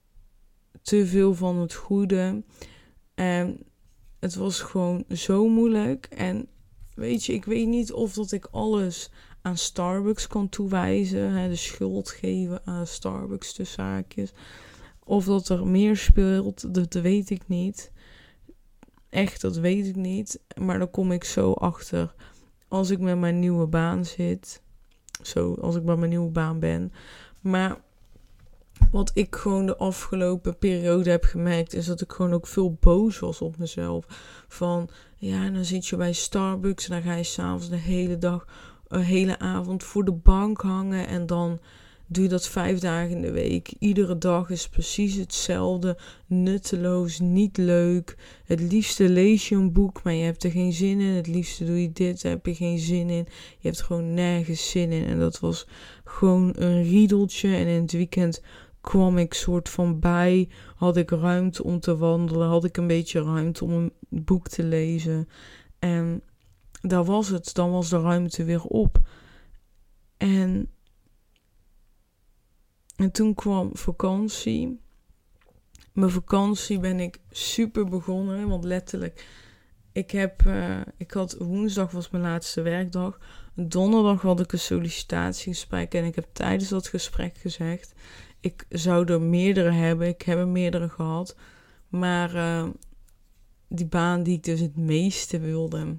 [0.83, 2.42] te veel van het goede.
[3.14, 3.59] En
[4.20, 6.07] het was gewoon zo moeilijk.
[6.07, 6.48] En
[6.94, 9.11] weet je, ik weet niet of dat ik alles
[9.42, 11.33] aan Starbucks kan toewijzen.
[11.33, 14.33] Hè, de schuld geven aan Starbucks de zaakjes.
[15.05, 17.92] Of dat er meer speelt, dat weet ik niet.
[19.09, 20.40] Echt, dat weet ik niet.
[20.57, 22.14] Maar dan kom ik zo achter
[22.68, 24.62] als ik met mijn nieuwe baan zit.
[25.22, 26.92] Zo, als ik bij mijn nieuwe baan ben.
[27.40, 27.81] Maar
[28.90, 33.18] wat ik gewoon de afgelopen periode heb gemerkt, is dat ik gewoon ook veel boos
[33.18, 34.05] was op mezelf.
[34.48, 38.46] Van ja, dan zit je bij Starbucks en dan ga je s'avonds de hele dag,
[38.92, 41.07] een hele avond voor de bank hangen.
[41.07, 41.61] En dan
[42.07, 43.74] doe je dat vijf dagen in de week.
[43.78, 45.98] Iedere dag is precies hetzelfde.
[46.26, 48.16] Nutteloos, niet leuk.
[48.44, 51.14] Het liefste lees je een boek, maar je hebt er geen zin in.
[51.14, 53.26] Het liefste doe je dit, daar heb je geen zin in.
[53.59, 55.05] Je hebt gewoon nergens zin in.
[55.05, 55.66] En dat was
[56.05, 57.48] gewoon een riedeltje.
[57.48, 58.42] En in het weekend
[58.81, 60.48] kwam ik soort van bij.
[60.76, 62.48] Had ik ruimte om te wandelen.
[62.48, 65.28] Had ik een beetje ruimte om een boek te lezen.
[65.78, 66.22] En
[66.83, 67.55] daar was het.
[67.55, 69.01] Dan was de ruimte weer op.
[70.16, 70.71] En,
[72.97, 74.81] en toen kwam vakantie.
[75.92, 78.49] Mijn vakantie ben ik super begonnen.
[78.49, 79.27] Want letterlijk,
[79.92, 83.18] ik, heb, uh, ik had woensdag was mijn laatste werkdag.
[83.55, 85.95] Donderdag had ik een sollicitatiegesprek.
[85.95, 87.95] En ik heb tijdens dat gesprek gezegd:
[88.40, 90.09] ik zou er meerdere hebben.
[90.09, 91.37] Ik heb er meerdere gehad.
[91.88, 92.68] Maar uh,
[93.68, 95.97] die baan die ik dus het meeste wilde,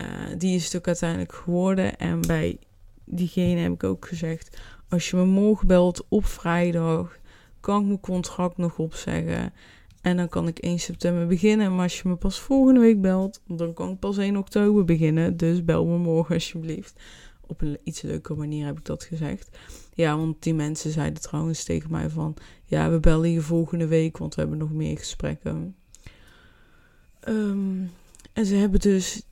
[0.00, 1.98] uh, die is het ook uiteindelijk geworden.
[1.98, 2.58] En bij
[3.04, 4.58] diegene heb ik ook gezegd:
[4.88, 7.18] als je me morgen belt op vrijdag,
[7.60, 9.52] kan ik mijn contract nog opzeggen.
[10.00, 11.74] En dan kan ik 1 september beginnen.
[11.74, 15.36] Maar als je me pas volgende week belt, dan kan ik pas 1 oktober beginnen.
[15.36, 17.00] Dus bel me morgen alsjeblieft.
[17.46, 19.58] Op een iets leuke manier heb ik dat gezegd.
[19.94, 22.36] Ja, want die mensen zeiden trouwens tegen mij van...
[22.64, 25.76] Ja, we bellen je volgende week, want we hebben nog meer gesprekken.
[27.28, 27.90] Um,
[28.32, 29.22] en ze hebben dus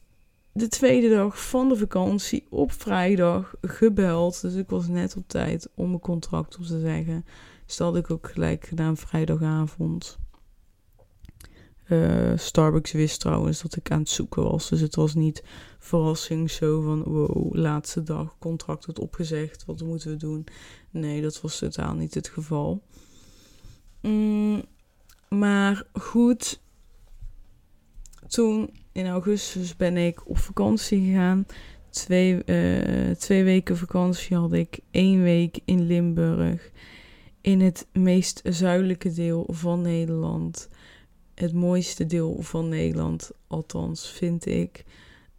[0.59, 4.41] de tweede dag van de vakantie op vrijdag gebeld.
[4.41, 7.25] Dus ik was net op tijd om mijn contract op te zeggen.
[7.67, 10.19] Dus dat had ik ook gelijk gedaan vrijdagavond.
[11.89, 14.69] Uh, Starbucks wist trouwens dat ik aan het zoeken was.
[14.69, 15.45] Dus het was niet
[15.79, 20.47] verrassing zo van wow, laatste dag, contract wordt opgezegd, wat moeten we doen?
[20.91, 22.83] Nee, dat was totaal niet het geval.
[24.01, 24.65] Mm,
[25.29, 26.61] maar goed,
[28.29, 31.47] toen in augustus ben ik op vakantie gegaan.
[31.91, 34.79] Twee, uh, twee weken vakantie had ik.
[34.91, 36.71] één week in Limburg.
[37.41, 40.69] In het meest zuidelijke deel van Nederland.
[41.35, 44.85] Het mooiste deel van Nederland, althans vind ik.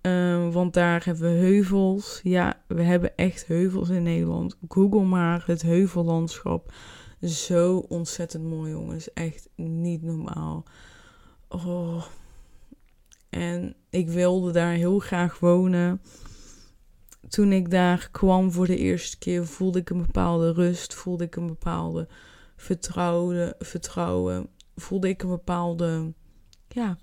[0.01, 2.19] Um, want daar hebben we heuvels.
[2.23, 4.55] Ja, we hebben echt heuvels in Nederland.
[4.67, 6.73] Google maar het heuvellandschap.
[7.21, 9.13] Zo ontzettend mooi, jongens.
[9.13, 10.63] Echt niet normaal.
[11.49, 12.03] Oh,
[13.29, 16.01] en ik wilde daar heel graag wonen.
[17.29, 21.35] Toen ik daar kwam voor de eerste keer, voelde ik een bepaalde rust, voelde ik
[21.35, 22.07] een bepaalde
[22.55, 26.13] vertrouwen, vertrouwen voelde ik een bepaalde,
[26.67, 26.97] ja,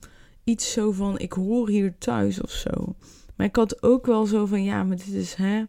[0.45, 2.95] iets zo van, ik hoor hier thuis of zo.
[3.37, 5.65] Maar ik had ook wel zo van, ja, maar dit is, hè,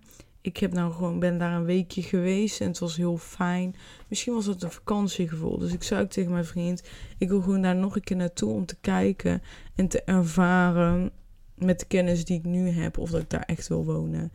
[0.47, 3.75] ik heb nou gewoon, ben daar een weekje geweest en het was heel fijn.
[4.07, 5.57] Misschien was het een vakantiegevoel.
[5.57, 6.83] Dus ik zei ook tegen mijn vriend,
[7.17, 9.41] ik wil gewoon daar nog een keer naartoe om te kijken
[9.75, 11.11] en te ervaren
[11.55, 14.31] met de kennis die ik nu heb of dat ik daar echt wil wonen.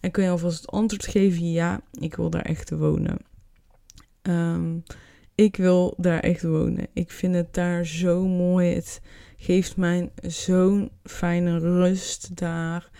[0.00, 3.16] En kun je alvast het antwoord geven, ja, ik wil daar echt wonen.
[4.22, 4.82] Um,
[5.34, 6.86] ik wil daar echt wonen.
[6.92, 8.74] Ik vind het daar zo mooi.
[8.74, 9.00] Het
[9.36, 12.90] geeft mij zo'n fijne rust daar.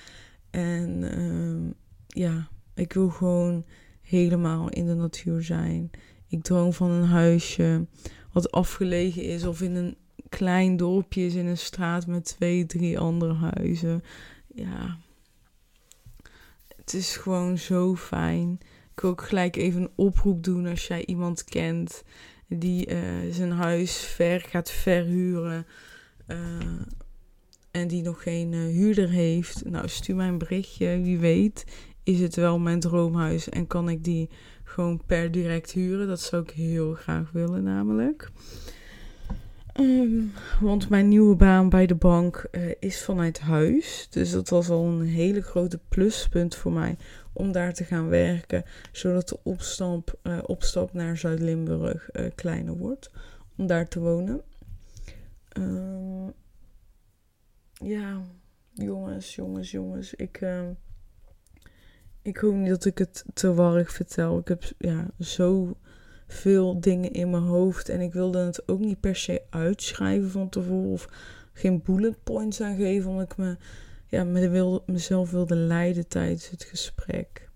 [0.51, 1.70] En ehm,
[2.07, 3.64] ja, ik wil gewoon
[4.00, 5.90] helemaal in de natuur zijn.
[6.28, 7.87] Ik droom van een huisje
[8.32, 9.96] wat afgelegen is of in een
[10.28, 14.02] klein dorpje is in een straat met twee, drie andere huizen.
[14.54, 14.96] Ja,
[16.76, 18.58] het is gewoon zo fijn.
[18.94, 22.02] Ik wil ook gelijk even een oproep doen als jij iemand kent
[22.48, 22.98] die uh,
[23.30, 25.66] zijn huis ver gaat verhuren.
[26.28, 26.37] Uh,
[27.70, 29.64] en die nog geen uh, huurder heeft.
[29.64, 31.00] Nou, stuur mij een berichtje.
[31.00, 31.64] Wie weet
[32.03, 34.31] is het wel mijn droomhuis en kan ik die
[34.65, 36.07] gewoon per direct huren.
[36.09, 38.31] Dat zou ik heel graag willen namelijk.
[39.81, 44.07] Um, want mijn nieuwe baan bij de bank uh, is vanuit huis.
[44.11, 46.97] Dus dat was al een hele grote pluspunt voor mij
[47.33, 48.65] om daar te gaan werken.
[48.93, 53.11] Zodat de opstap, uh, opstap naar Zuid-Limburg uh, kleiner wordt.
[53.57, 54.43] Om daar te wonen.
[55.59, 56.29] Uh,
[57.73, 58.23] ja,
[58.73, 60.15] jongens, jongens, jongens.
[60.15, 60.71] Ik, ehm,
[62.22, 64.38] ik hoop niet dat ik het te warrig vertel.
[64.38, 65.76] Ik heb ja, zo
[66.26, 67.88] veel dingen in mijn hoofd.
[67.88, 70.90] En ik wilde het ook niet per se uitschrijven van tevoren.
[70.90, 71.08] Of
[71.52, 73.11] geen bullet points aangeven.
[73.11, 73.56] Omdat ik me,
[74.06, 74.24] ja,
[74.87, 77.48] mezelf wilde leiden tijdens het gesprek.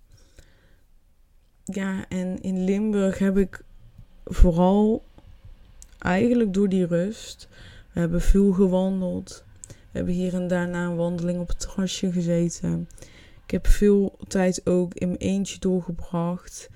[1.65, 3.65] Ja, en in Limburg heb ik
[4.25, 5.05] vooral
[5.99, 7.49] eigenlijk door die rust.
[7.93, 9.45] We hebben veel gewandeld.
[9.69, 12.89] We hebben hier en daar na een wandeling op het terrasje gezeten.
[13.47, 16.69] Ik heb veel tijd ook in mijn eentje doorgebracht.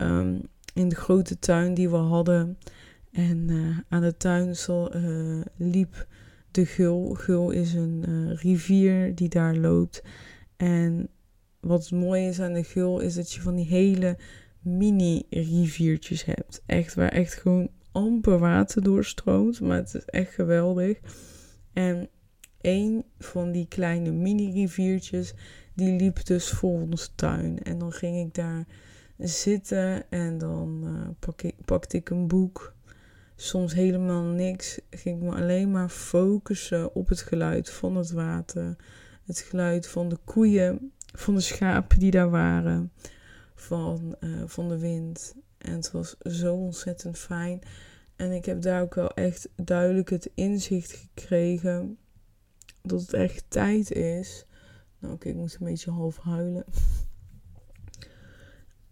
[0.00, 0.40] Um,
[0.74, 2.58] in de grote tuin die we hadden.
[3.12, 6.06] En uh, aan de tuin uh, liep
[6.50, 7.14] de Gul.
[7.14, 10.02] Gul is een uh, rivier die daar loopt.
[10.56, 11.08] En
[11.60, 14.16] wat mooi is aan de Gul is dat je van die hele
[14.60, 16.62] mini riviertjes hebt.
[16.66, 19.60] Echt waar echt gewoon amper water doorstroomt.
[19.60, 20.98] Maar het is echt geweldig.
[21.72, 22.08] En
[22.60, 25.34] een van die kleine mini riviertjes
[25.74, 27.62] die liep dus voor onze tuin.
[27.62, 28.66] En dan ging ik daar
[29.18, 30.86] zitten en dan
[31.36, 32.74] ik, pakte ik een boek.
[33.36, 34.80] Soms helemaal niks.
[34.90, 38.76] Ging ik me alleen maar focussen op het geluid van het water.
[39.26, 42.92] Het geluid van de koeien, van de schapen die daar waren,
[43.54, 45.34] van, uh, van de wind.
[45.58, 47.60] En het was zo ontzettend fijn.
[48.16, 51.98] En ik heb daar ook wel echt duidelijk het inzicht gekregen
[52.82, 54.46] dat het echt tijd is.
[55.02, 56.64] Nou, oké, ik moet een beetje half huilen.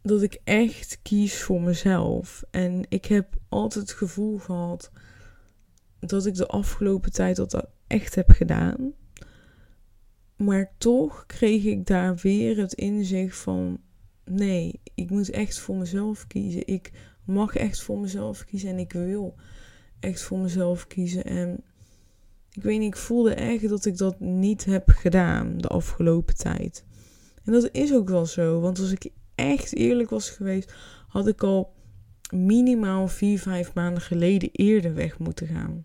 [0.03, 2.45] Dat ik echt kies voor mezelf.
[2.51, 4.91] En ik heb altijd het gevoel gehad
[5.99, 8.93] dat ik de afgelopen tijd dat echt heb gedaan.
[10.37, 13.81] Maar toch kreeg ik daar weer het inzicht van:
[14.25, 16.67] nee, ik moet echt voor mezelf kiezen.
[16.67, 16.93] Ik
[17.25, 19.35] mag echt voor mezelf kiezen en ik wil
[20.01, 21.25] echt voor mezelf kiezen.
[21.25, 21.65] En
[22.53, 26.85] ik weet niet, ik voelde echt dat ik dat niet heb gedaan de afgelopen tijd.
[27.45, 30.75] En dat is ook wel zo, want als ik echt eerlijk was geweest,
[31.09, 31.73] had ik al
[32.31, 35.85] minimaal vier, vijf maanden geleden eerder weg moeten gaan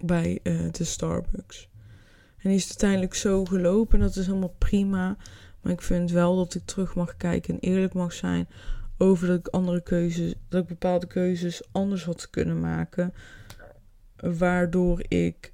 [0.00, 1.68] bij uh, de Starbucks.
[2.38, 5.16] En is uiteindelijk zo gelopen en dat is helemaal prima.
[5.60, 8.48] Maar ik vind wel dat ik terug mag kijken en eerlijk mag zijn
[8.98, 13.14] over dat ik andere keuzes, dat ik bepaalde keuzes anders had kunnen maken.
[14.22, 15.52] Waardoor ik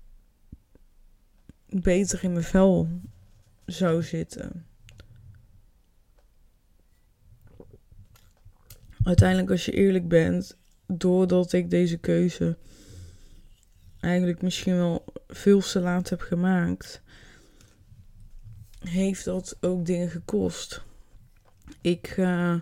[1.69, 2.89] beter in mijn vel
[3.67, 4.67] zou zitten.
[9.03, 12.57] Uiteindelijk, als je eerlijk bent, doordat ik deze keuze
[14.01, 17.03] eigenlijk misschien wel veel te laat heb gemaakt,
[18.79, 20.83] heeft dat ook dingen gekost.
[21.81, 22.55] Ik uh,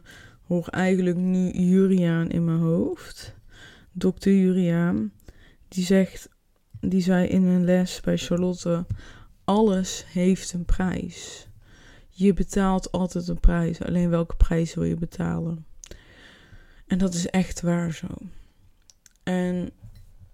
[0.42, 3.34] hoor eigenlijk nu Juriaan in mijn hoofd.
[3.92, 5.12] Dokter Juriaan.
[5.68, 6.28] Die zegt,
[6.80, 8.86] die zei in een les bij Charlotte:
[9.44, 11.48] alles heeft een prijs.
[12.08, 13.82] Je betaalt altijd een prijs.
[13.82, 15.66] Alleen welke prijs wil je betalen?
[16.86, 18.06] En dat is echt waar zo.
[19.22, 19.70] En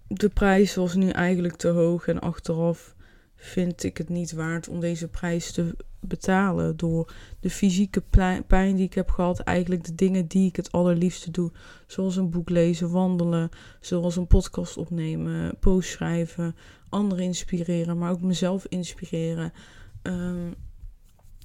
[0.07, 2.95] de prijs was nu eigenlijk te hoog en achteraf
[3.43, 6.77] vind ik het niet waard om deze prijs te betalen.
[6.77, 8.03] Door de fysieke
[8.47, 9.39] pijn die ik heb gehad.
[9.39, 11.51] Eigenlijk de dingen die ik het allerliefste doe.
[11.87, 13.49] Zoals een boek lezen, wandelen.
[13.79, 16.55] Zoals een podcast opnemen, post schrijven.
[16.89, 19.53] Anderen inspireren, maar ook mezelf inspireren.
[20.01, 20.51] Ehm,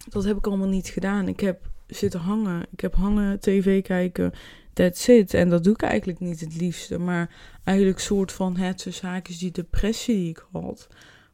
[0.09, 1.29] dat heb ik allemaal niet gedaan.
[1.29, 2.67] Ik heb zitten hangen.
[2.71, 4.33] Ik heb hangen, tv kijken.
[4.73, 5.35] That's it.
[5.35, 6.99] En dat doe ik eigenlijk niet het liefste.
[6.99, 7.35] Maar
[7.65, 10.89] eigenlijk soort van het zaakjes die depressie die ik had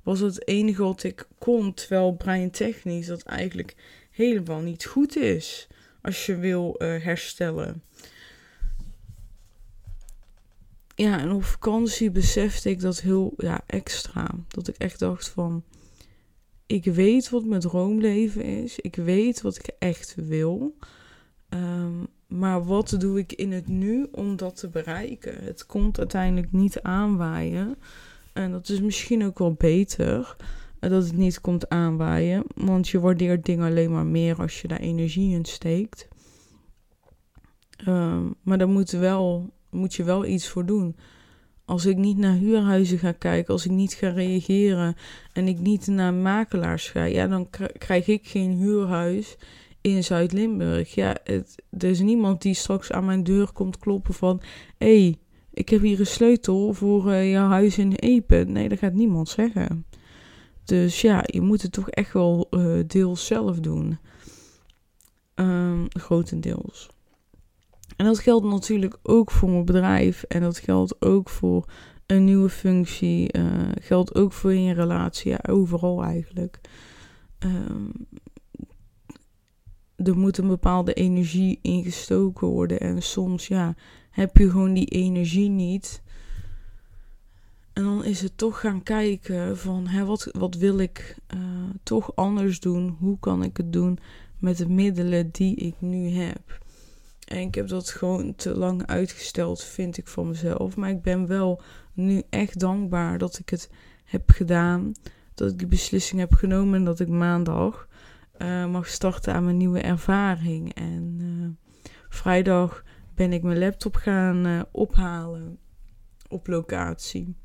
[0.04, 1.74] was het enige wat ik kon.
[1.74, 3.74] Terwijl breintechnisch dat eigenlijk
[4.10, 5.68] helemaal niet goed is
[6.02, 7.82] als je wil uh, herstellen.
[10.94, 14.30] Ja, en op vakantie besefte ik dat heel ja, extra.
[14.48, 15.64] Dat ik echt dacht van,
[16.66, 18.78] ik weet wat mijn droomleven is.
[18.78, 20.76] Ik weet wat ik echt wil.
[21.48, 25.44] Um, maar wat doe ik in het nu om dat te bereiken?
[25.44, 27.76] Het komt uiteindelijk niet aanwaaien.
[28.34, 30.36] En dat is misschien ook wel beter
[30.80, 32.44] eh, dat het niet komt aanwaaien.
[32.54, 36.08] Want je waardeert dingen alleen maar meer als je daar energie in steekt.
[37.76, 40.96] Ehm, maar daar moet, wel, moet je wel iets voor doen.
[41.64, 44.96] Als ik niet naar huurhuizen ga kijken, als ik niet ga reageren
[45.32, 49.36] en ik niet naar makelaars ga, ja, dan krijg ik geen huurhuis
[49.80, 50.94] in Zuid-Limburg.
[50.94, 51.44] Ja, er
[51.84, 54.40] is niemand die straks aan mijn deur komt kloppen van:
[54.78, 55.18] hé, hey,
[55.54, 58.52] ik heb hier een sleutel voor uh, jouw huis in Epen.
[58.52, 59.86] Nee, dat gaat niemand zeggen.
[60.64, 63.98] Dus ja, je moet het toch echt wel uh, deels zelf doen.
[65.34, 66.88] Um, grotendeels.
[67.96, 70.22] En dat geldt natuurlijk ook voor mijn bedrijf.
[70.22, 71.68] En dat geldt ook voor
[72.06, 73.36] een nieuwe functie.
[73.38, 75.30] Uh, geldt ook voor je relatie.
[75.30, 76.60] Ja, overal eigenlijk.
[77.38, 77.92] Um,
[79.96, 82.80] er moet een bepaalde energie ingestoken worden.
[82.80, 83.74] En soms, ja,
[84.14, 86.02] heb je gewoon die energie niet.
[87.72, 91.40] En dan is het toch gaan kijken van hè, wat, wat wil ik uh,
[91.82, 92.96] toch anders doen?
[93.00, 93.98] Hoe kan ik het doen
[94.38, 96.62] met de middelen die ik nu heb?
[97.24, 100.76] En ik heb dat gewoon te lang uitgesteld, vind ik van mezelf.
[100.76, 103.70] Maar ik ben wel nu echt dankbaar dat ik het
[104.04, 104.92] heb gedaan.
[105.34, 107.88] Dat ik die beslissing heb genomen en dat ik maandag
[108.38, 110.74] uh, mag starten aan mijn nieuwe ervaring.
[110.74, 111.48] En uh,
[112.08, 112.84] vrijdag
[113.14, 115.58] ben ik mijn laptop gaan uh, ophalen
[116.28, 117.36] op locatie.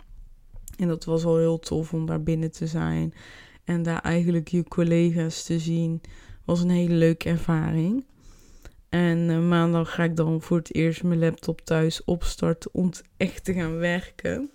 [0.78, 3.14] En dat was al heel tof om daar binnen te zijn.
[3.64, 6.02] En daar eigenlijk je collega's te zien.
[6.46, 8.06] Was een hele leuke ervaring.
[8.90, 13.54] En maandag ga ik dan voor het eerst mijn laptop thuis opstarten om echt te
[13.54, 14.52] gaan werken.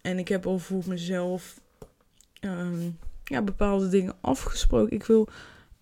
[0.00, 1.60] En ik heb al voor mezelf
[2.40, 4.92] um, ja, bepaalde dingen afgesproken.
[4.92, 5.28] Ik wil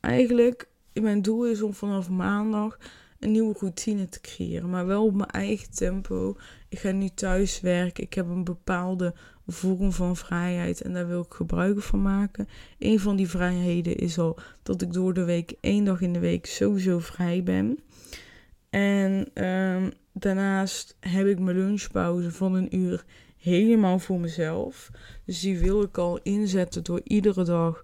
[0.01, 2.79] eigenlijk, mijn doel is om vanaf maandag
[3.25, 4.71] een nieuwe routine te creëren.
[4.71, 6.37] Maar wel op mijn eigen tempo.
[6.69, 8.05] Ik ga nu thuis werken.
[8.05, 9.15] Ik heb een bepaalde
[9.47, 12.49] vorm van vrijheid en daar wil ik gebruik van maken.
[12.79, 16.19] Een van die vrijheden is al dat ik door de week, één dag in de
[16.19, 17.79] week, sowieso vrij ben.
[18.71, 23.05] En ehm, daarnaast heb ik mijn lunchpauze van een uur
[23.37, 24.91] helemaal voor mezelf.
[25.25, 27.83] Dus die wil ik al inzetten door iedere dag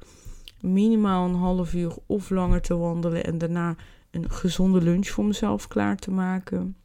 [0.61, 3.77] minimaal een half uur of langer te wandelen en daarna
[4.11, 6.77] een gezonde lunch voor mezelf klaar te maken.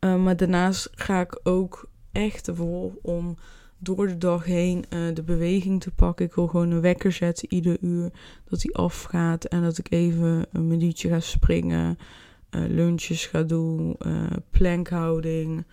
[0.00, 3.36] Uh, maar daarnaast ga ik ook echt ervoor om
[3.78, 6.24] door de dag heen uh, de beweging te pakken.
[6.24, 8.10] Ik wil gewoon een wekker zetten ieder uur
[8.48, 11.98] dat die afgaat en dat ik even een minuutje ga springen,
[12.50, 13.96] uh, lunches ga doen,
[14.50, 15.64] plankhouding,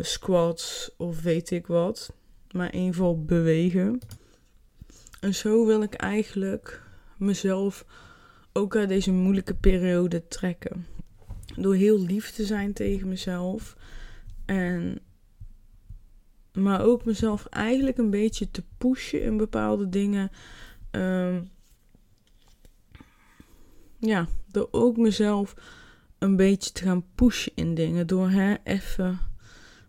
[0.00, 2.12] squats of weet ik wat.
[2.50, 4.00] Maar in ieder geval bewegen.
[5.20, 6.82] En zo wil ik eigenlijk
[7.16, 7.84] mezelf
[8.52, 10.86] ook uit deze moeilijke periode trekken.
[11.56, 13.76] Door heel lief te zijn tegen mezelf.
[14.44, 14.98] En,
[16.52, 20.30] maar ook mezelf eigenlijk een beetje te pushen in bepaalde dingen.
[20.90, 21.50] Um,
[23.98, 25.54] ja, door ook mezelf
[26.18, 28.06] een beetje te gaan pushen in dingen.
[28.06, 29.18] Door hè, even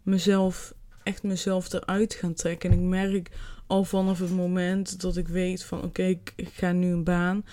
[0.04, 2.72] mezelf, echt mezelf eruit gaan trekken.
[2.72, 3.32] En ik merk
[3.68, 7.46] al vanaf het moment dat ik weet van oké, ik, ga nu een baan.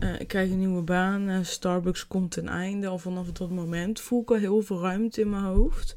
[0.00, 1.28] Uh, ik krijg een nieuwe baan.
[1.28, 2.86] Uh, Starbucks komt ten einde.
[2.86, 5.94] Al vanaf dat moment voel ik al heel veel ruimte in mijn hoofd.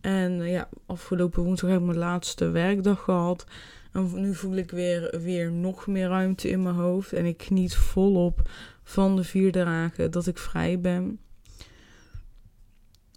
[0.00, 3.46] En uh, ja, afgelopen woensdag heb ik mijn laatste werkdag gehad.
[3.92, 7.12] En nu voel ik weer, weer nog meer ruimte in mijn hoofd.
[7.12, 8.50] En ik geniet volop
[8.82, 11.18] van de vier dagen dat ik vrij ben.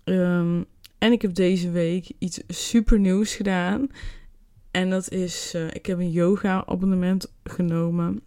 [0.03, 0.65] Um,
[0.97, 3.87] en ik heb deze week iets super nieuws gedaan.
[4.71, 8.21] En dat is, ik heb een yoga abonnement genomen.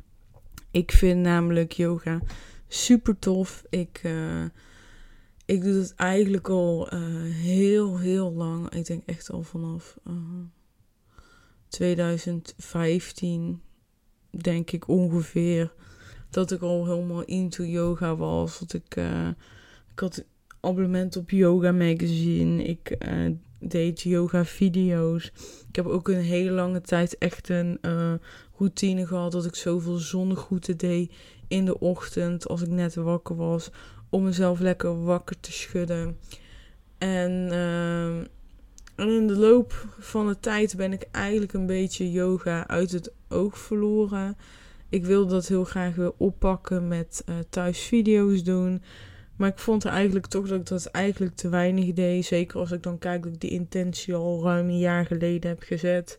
[0.75, 2.20] Ik vind namelijk yoga
[2.68, 3.64] super tof.
[3.68, 4.45] Ik, uh,
[5.45, 7.01] ik doe het eigenlijk al uh,
[7.33, 8.70] heel, heel lang.
[8.70, 9.97] Ik denk echt al vanaf
[11.68, 13.61] 2015,
[14.31, 15.72] denk ik ongeveer.
[16.31, 18.59] Dat ik al helemaal into yoga was.
[18.59, 18.97] Dat ik,
[19.93, 20.25] ik had
[20.61, 22.64] abonnement op Yoga Magazine.
[22.64, 22.97] Ik
[23.59, 25.33] deed yoga video's.
[25.68, 27.79] Ik heb ook een hele lange tijd echt een
[28.59, 31.12] routine gehad dat ik zoveel zonnegroeten deed
[31.48, 33.70] in de ochtend als ik net wakker was.
[34.11, 36.18] Om mezelf lekker wakker te schudden.
[36.98, 38.16] En, uh,
[38.96, 43.12] en in de loop van de tijd ben ik eigenlijk een beetje yoga uit het
[43.28, 44.36] oog verloren.
[44.88, 48.82] Ik wilde dat heel graag weer oppakken met uh, thuis video's doen.
[49.36, 52.24] Maar ik vond er eigenlijk toch dat ik dat eigenlijk te weinig deed.
[52.24, 55.62] Zeker als ik dan kijk dat ik die intentie al ruim een jaar geleden heb
[55.62, 56.18] gezet.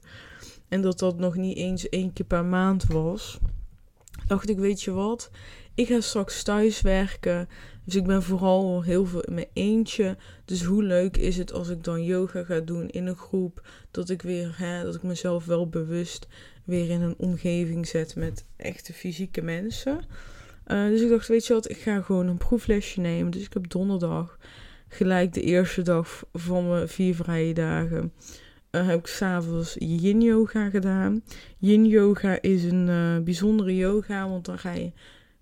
[0.68, 3.39] En dat dat nog niet eens één keer per maand was.
[4.28, 5.30] Dacht ik, weet je wat?
[5.76, 7.49] Ik ga straks thuis werken.
[7.84, 10.18] Dus ik ben vooral heel veel in mijn eentje.
[10.45, 13.68] Dus hoe leuk is het als ik dan yoga ga doen in een groep.
[13.91, 16.28] Dat ik weer, hè, dat ik mezelf wel bewust
[16.63, 19.99] weer in een omgeving zet met echte fysieke mensen.
[20.68, 23.32] Uh, dus ik dacht, weet je wat, ik ga gewoon een proeflesje nemen.
[23.32, 24.38] Dus ik heb donderdag,
[24.88, 28.13] gelijk de eerste dag van mijn vier vrije dagen,
[28.76, 31.23] uh, heb ik s'avonds yin yoga gedaan.
[31.57, 34.91] Yin yoga is een uh, bijzondere yoga, want dan ga je,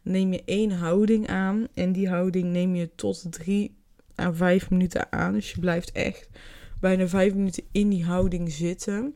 [0.01, 1.67] neem je één houding aan.
[1.73, 3.75] En die houding neem je tot drie
[4.19, 5.33] à vijf minuten aan.
[5.33, 6.29] Dus je blijft echt
[6.79, 9.15] bijna vijf minuten in die houding zitten.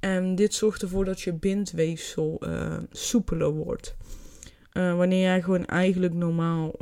[0.00, 2.42] En dit zorgt ervoor dat je bindweefsel
[2.90, 3.96] soepeler wordt.
[4.72, 6.74] Wanneer jij gewoon eigenlijk normaal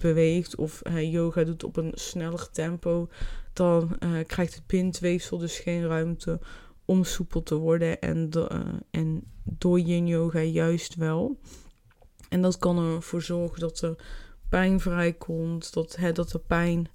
[0.00, 3.08] beweegt of uh, yoga doet op een sneller tempo,
[3.52, 6.40] dan krijgt het bindweefsel dus geen ruimte
[6.84, 8.00] om soepel te worden.
[8.00, 8.30] En,
[8.90, 11.40] en door yin yoga juist wel.
[12.28, 13.96] En dat kan ervoor zorgen dat er
[14.48, 16.88] pijn vrijkomt, dat, hè, dat de pijn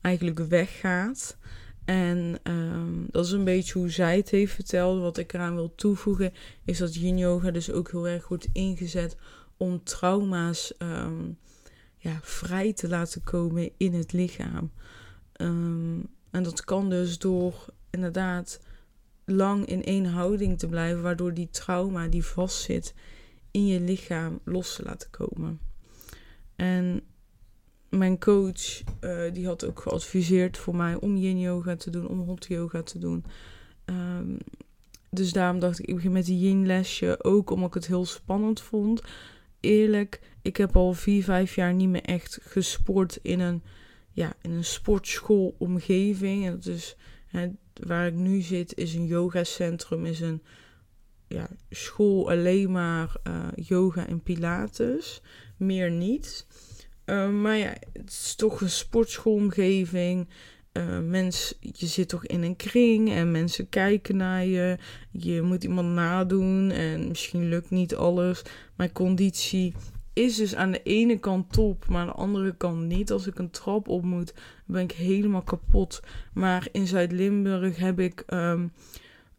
[0.00, 1.38] eigenlijk weggaat.
[1.84, 5.00] En um, dat is een beetje hoe zij het heeft verteld.
[5.00, 6.32] Wat ik eraan wil toevoegen,
[6.64, 9.16] is dat yin yoga dus ook heel erg wordt ingezet
[9.56, 11.38] om trauma's um,
[11.96, 14.70] ja, vrij te laten komen in het lichaam.
[15.40, 18.60] Um, en dat kan dus door inderdaad
[19.24, 22.94] lang in één houding te blijven, waardoor die trauma die vastzit
[23.50, 25.60] in je lichaam los te laten komen.
[26.56, 27.00] En
[27.88, 32.20] mijn coach uh, die had ook geadviseerd voor mij om yin yoga te doen, om
[32.20, 33.24] hot yoga te doen.
[33.84, 34.38] Um,
[35.10, 38.04] dus daarom dacht ik, ik begin met die yin lesje, ook omdat ik het heel
[38.04, 39.02] spannend vond
[39.60, 43.62] eerlijk, ik heb al vier, vijf jaar niet meer echt gesport in een,
[44.16, 46.46] ja, in een sportschoolomgeving.
[46.46, 46.96] En dus
[47.26, 50.42] hè, waar ik nu zit is een yogacentrum, is een
[51.28, 55.22] ja, school alleen maar uh, yoga en pilates.
[55.56, 56.46] Meer niet.
[57.06, 60.28] Uh, maar ja, het is toch een sportschoolomgeving.
[60.72, 64.78] Uh, mens, je zit toch in een kring en mensen kijken naar je.
[65.10, 68.42] Je moet iemand nadoen en misschien lukt niet alles.
[68.76, 69.74] Mijn conditie
[70.16, 73.12] is dus aan de ene kant top, maar aan de andere kant niet.
[73.12, 74.34] Als ik een trap op moet,
[74.66, 76.02] ben ik helemaal kapot.
[76.32, 78.72] Maar in Zuid-Limburg heb ik um,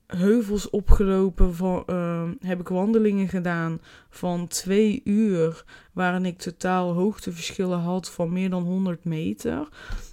[0.07, 5.63] heuvels opgelopen, van, um, heb ik wandelingen gedaan van twee uur,
[5.93, 9.67] waarin ik totaal hoogteverschillen had van meer dan 100 meter.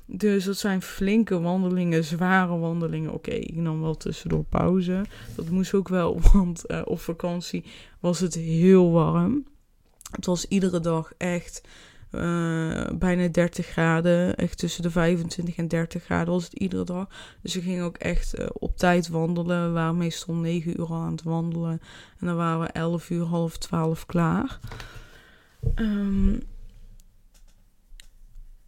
[0.07, 3.13] Dus dat zijn flinke wandelingen, zware wandelingen.
[3.13, 5.03] Oké, ik nam wel tussendoor pauze.
[5.37, 7.65] Dat moest ook wel, want uh, op vakantie
[8.01, 9.45] was het heel warm.
[10.15, 11.63] Het was iedere dag echt
[12.15, 14.37] uh, bijna 30 graden.
[14.37, 17.09] Echt tussen de 25 en 30 graden was het iedere dag.
[17.43, 19.67] Dus we gingen ook echt uh, op tijd wandelen.
[19.67, 21.81] We waren meestal 9 uur al aan het wandelen.
[22.19, 24.59] En dan waren we 11 uur, half 12 klaar.
[25.75, 26.43] Um,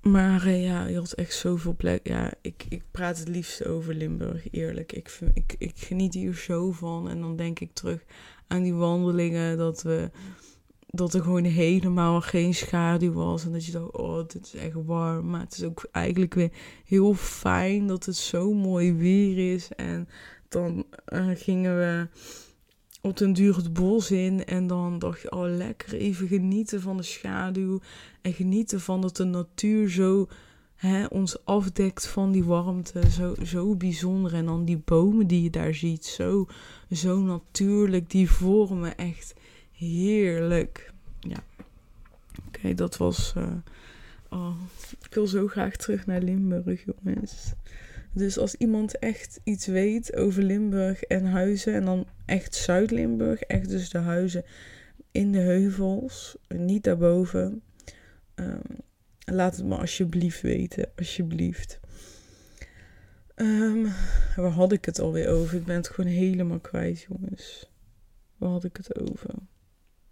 [0.02, 2.08] maar uh, ja, je had echt zoveel plek.
[2.08, 4.92] Ja, ik, ik praat het liefst over Limburg, eerlijk.
[4.92, 7.08] Ik, vind, ik, ik geniet hier zo van.
[7.08, 8.04] En dan denk ik terug
[8.46, 10.10] aan die wandelingen dat we
[10.86, 13.44] dat er gewoon helemaal geen schaduw was.
[13.44, 15.30] En dat je dacht, oh, dit is echt warm.
[15.30, 16.52] Maar het is ook eigenlijk weer
[16.84, 19.68] heel fijn dat het zo mooi weer is.
[19.76, 20.08] En
[20.48, 22.08] dan uh, gingen we
[23.00, 24.44] op den duur het bos in.
[24.44, 27.80] En dan dacht je, oh, lekker even genieten van de schaduw.
[28.22, 30.28] En genieten van dat de natuur zo
[30.74, 33.10] hè, ons afdekt van die warmte.
[33.10, 34.34] Zo, zo bijzonder.
[34.34, 36.04] En dan die bomen die je daar ziet.
[36.04, 36.46] Zo,
[36.90, 38.10] zo natuurlijk.
[38.10, 39.34] Die vormen echt
[39.76, 40.92] heerlijk.
[41.20, 41.44] Ja.
[42.46, 43.34] Oké, dat was.
[43.36, 43.52] Uh,
[44.30, 44.60] oh,
[45.06, 47.52] ik wil zo graag terug naar Limburg, jongens.
[48.12, 53.68] Dus als iemand echt iets weet over Limburg en huizen, en dan echt Zuid-Limburg, echt
[53.68, 54.44] dus de huizen
[55.10, 57.62] in de heuvels, niet daarboven,
[58.34, 58.60] um,
[59.24, 61.80] laat het me alsjeblieft weten, alsjeblieft.
[63.34, 63.82] Um,
[64.36, 65.58] waar had ik het alweer over?
[65.58, 67.70] Ik ben het gewoon helemaal kwijt, jongens.
[68.36, 69.30] Waar had ik het over?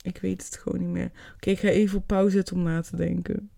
[0.05, 1.11] Ik weet het gewoon niet meer.
[1.35, 3.51] Oké, ik ga even op pauze zetten om na te denken.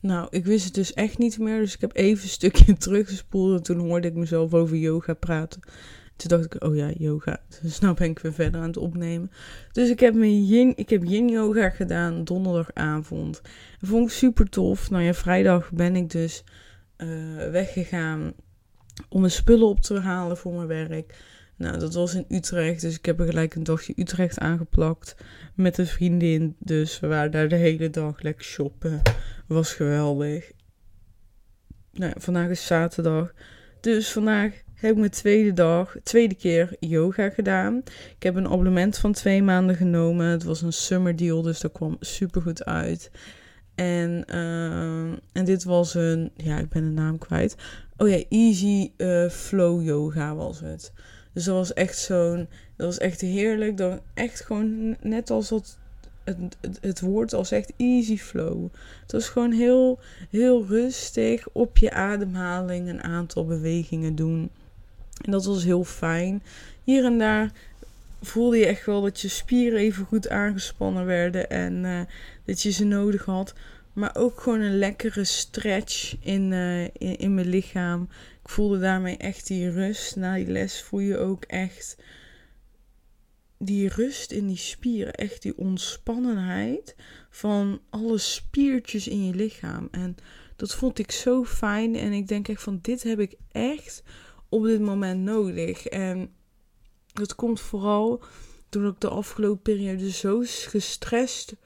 [0.00, 1.58] Nou, ik wist het dus echt niet meer.
[1.58, 3.56] Dus ik heb even een stukje teruggespoeld.
[3.56, 5.60] En toen hoorde ik mezelf over yoga praten.
[6.16, 7.40] Toen dacht ik, oh ja, yoga.
[7.62, 9.30] Dus nou ben ik weer verder aan het opnemen.
[9.72, 13.42] Dus ik heb, mijn yin, ik heb yin yoga gedaan donderdagavond.
[13.80, 14.90] Vond ik super tof.
[14.90, 16.44] Nou ja, vrijdag ben ik dus
[16.96, 17.08] uh,
[17.50, 18.32] weggegaan
[19.08, 21.14] om mijn spullen op te halen voor mijn werk.
[21.56, 25.16] Nou, dat was in Utrecht, dus ik heb er gelijk een dagje Utrecht aangeplakt
[25.54, 26.56] met een vriendin.
[26.58, 29.02] Dus we waren daar de hele dag lekker shoppen.
[29.46, 30.52] Was geweldig.
[31.92, 33.32] Nou, vandaag is zaterdag.
[33.80, 37.82] Dus vandaag heb ik mijn tweede dag, tweede keer yoga gedaan.
[38.16, 40.26] Ik heb een abonnement van twee maanden genomen.
[40.26, 43.10] Het was een summer deal, dus dat kwam super goed uit.
[43.74, 47.56] En, uh, en dit was een, ja, ik ben de naam kwijt.
[47.96, 50.92] Oh ja, Easy uh, Flow Yoga was het.
[51.36, 52.48] Dus dat was echt zo'n.
[52.76, 53.76] Dat was echt heerlijk.
[53.76, 55.76] Dan echt gewoon net als het,
[56.24, 58.68] het, het, woord al zegt, easy flow.
[59.02, 59.98] Het was gewoon heel,
[60.30, 64.50] heel rustig op je ademhaling een aantal bewegingen doen.
[65.24, 66.42] En dat was heel fijn.
[66.84, 67.52] Hier en daar
[68.22, 72.00] voelde je echt wel dat je spieren even goed aangespannen werden en uh,
[72.44, 73.54] dat je ze nodig had.
[73.96, 78.08] Maar ook gewoon een lekkere stretch in, uh, in, in mijn lichaam.
[78.42, 80.16] Ik voelde daarmee echt die rust.
[80.16, 81.96] Na die les voel je ook echt
[83.58, 85.14] die rust in die spieren.
[85.14, 86.96] Echt die ontspannenheid
[87.30, 89.88] van alle spiertjes in je lichaam.
[89.90, 90.16] En
[90.56, 91.94] dat vond ik zo fijn.
[91.94, 94.02] En ik denk echt van dit heb ik echt
[94.48, 95.86] op dit moment nodig.
[95.86, 96.30] En
[97.12, 98.24] dat komt vooral
[98.68, 101.56] doordat ik de afgelopen periode zo gestrest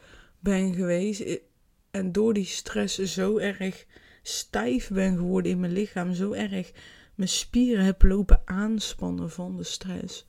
[0.41, 1.41] ben geweest.
[1.91, 3.86] En door die stress zo erg
[4.22, 6.14] stijf ben geworden in mijn lichaam.
[6.14, 6.72] Zo erg
[7.14, 10.26] mijn spieren heb lopen aanspannen van de stress.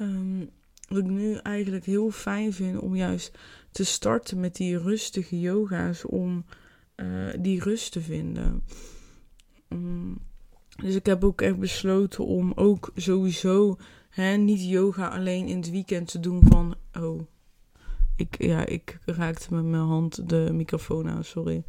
[0.00, 0.50] Um,
[0.88, 3.38] wat ik nu eigenlijk heel fijn vind om juist
[3.70, 6.04] te starten met die rustige yoga's.
[6.04, 6.44] Om
[6.96, 8.64] uh, die rust te vinden.
[9.68, 10.18] Um,
[10.82, 13.76] dus ik heb ook echt besloten om ook sowieso
[14.10, 16.74] hè, niet yoga alleen in het weekend te doen van...
[16.92, 17.20] Oh,
[18.16, 21.64] ik, ja, ik raakte met mijn hand de microfoon aan, sorry.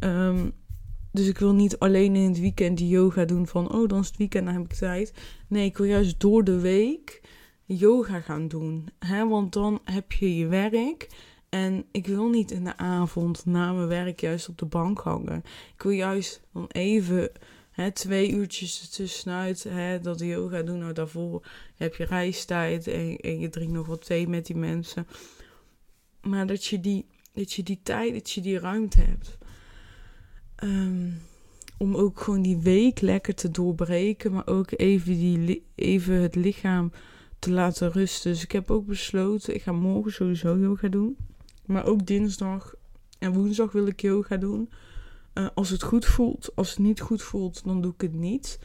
[0.00, 0.52] Um,
[1.16, 4.06] dus ik wil niet alleen in het weekend die yoga doen van, oh, dan is
[4.06, 5.12] het weekend, dan heb ik tijd.
[5.48, 7.20] Nee, ik wil juist door de week
[7.64, 8.88] yoga gaan doen.
[8.98, 9.28] Hè?
[9.28, 11.08] Want dan heb je je werk.
[11.48, 15.42] En ik wil niet in de avond na mijn werk juist op de bank hangen.
[15.74, 17.30] Ik wil juist dan even
[17.70, 20.78] hè, twee uurtjes ertussenuit hè, dat yoga doen.
[20.78, 25.06] Nou, daarvoor heb je reistijd en, en je drinkt nog wat thee met die mensen.
[26.28, 27.06] Maar dat je die
[27.36, 29.38] dat je die tijd, dat je die ruimte hebt.
[30.56, 31.10] Ehm,
[31.78, 36.92] om ook gewoon die week lekker te doorbreken, maar ook even, die, even het lichaam
[37.38, 38.32] te laten rusten.
[38.32, 41.16] Dus ik heb ook besloten, ik ga morgen sowieso yoga doen.
[41.66, 42.74] Maar ook dinsdag
[43.18, 44.70] en woensdag wil ik yoga doen.
[45.34, 46.50] Uh, als het goed voelt.
[46.54, 48.58] Als het niet goed voelt, dan doe ik het niet.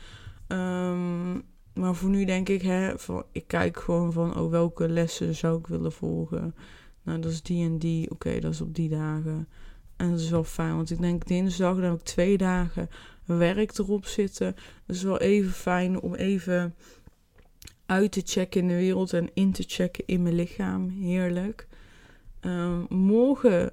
[0.47, 1.43] Um,
[1.73, 5.59] maar voor nu denk ik, hè, van, ik kijk gewoon van oh, welke lessen zou
[5.59, 6.55] ik willen volgen.
[7.03, 8.11] Nou, dat is die en die.
[8.11, 9.47] Oké, dat is op die dagen.
[9.95, 12.89] En dat is wel fijn, want ik denk dinsdag, dan heb ik twee dagen
[13.25, 14.55] werk erop zitten.
[14.85, 16.75] Dat is wel even fijn om even
[17.85, 20.89] uit te checken in de wereld en in te checken in mijn lichaam.
[20.89, 21.67] Heerlijk.
[22.41, 23.71] Um, morgen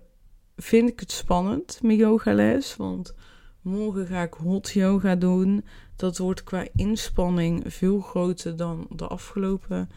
[0.57, 2.77] vind ik het spannend, mijn yogales.
[2.77, 3.15] Want
[3.61, 5.65] morgen ga ik hot yoga doen.
[5.97, 9.89] Dat wordt qua inspanning veel groter dan de afgelopen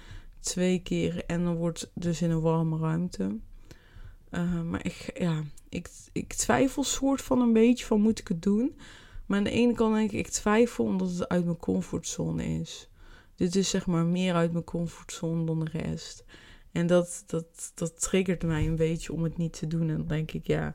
[0.42, 1.26] twee keer.
[1.26, 3.38] En dan wordt dus in een warme ruimte.
[4.32, 8.42] Uh, maar ik, ja, ik, ik twijfel soort van een beetje van moet ik het
[8.42, 8.76] doen.
[9.26, 12.90] Maar aan de ene kant denk ik, ik twijfel omdat het uit mijn comfortzone is.
[13.36, 16.26] Dit is zeg maar meer uit mijn comfortzone dan de rest.
[16.72, 19.90] En dat, dat, dat triggert mij een beetje om het niet te doen.
[19.90, 20.74] En dan denk ik, ja,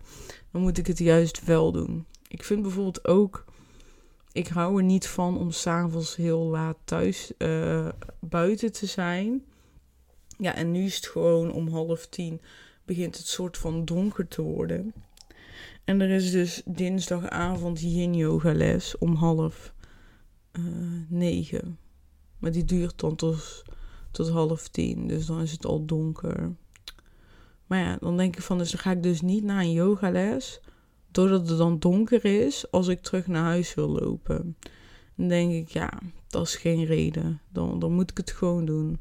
[0.51, 2.07] dan moet ik het juist wel doen.
[2.29, 3.45] Ik vind bijvoorbeeld ook,
[4.33, 7.89] ik hou er niet van om s'avonds heel laat thuis uh,
[8.21, 9.45] buiten te zijn.
[10.39, 12.41] Ja, en nu is het gewoon om half tien
[12.85, 14.95] begint het soort van donker te worden.
[15.85, 19.75] En er is dus dinsdagavond yin yoga les om half
[20.53, 20.65] uh,
[21.09, 21.79] negen.
[22.39, 23.65] Maar die duurt dan tot,
[24.11, 25.07] tot half tien.
[25.07, 26.55] Dus dan is het al donker.
[27.67, 30.61] Maar ja, dan denk ik van, dus dan ga ik dus niet naar een yogales.
[31.11, 34.57] Doordat het dan donker is, als ik terug naar huis wil lopen.
[35.15, 37.41] Dan denk ik, ja, dat is geen reden.
[37.49, 39.01] Dan, dan moet ik het gewoon doen.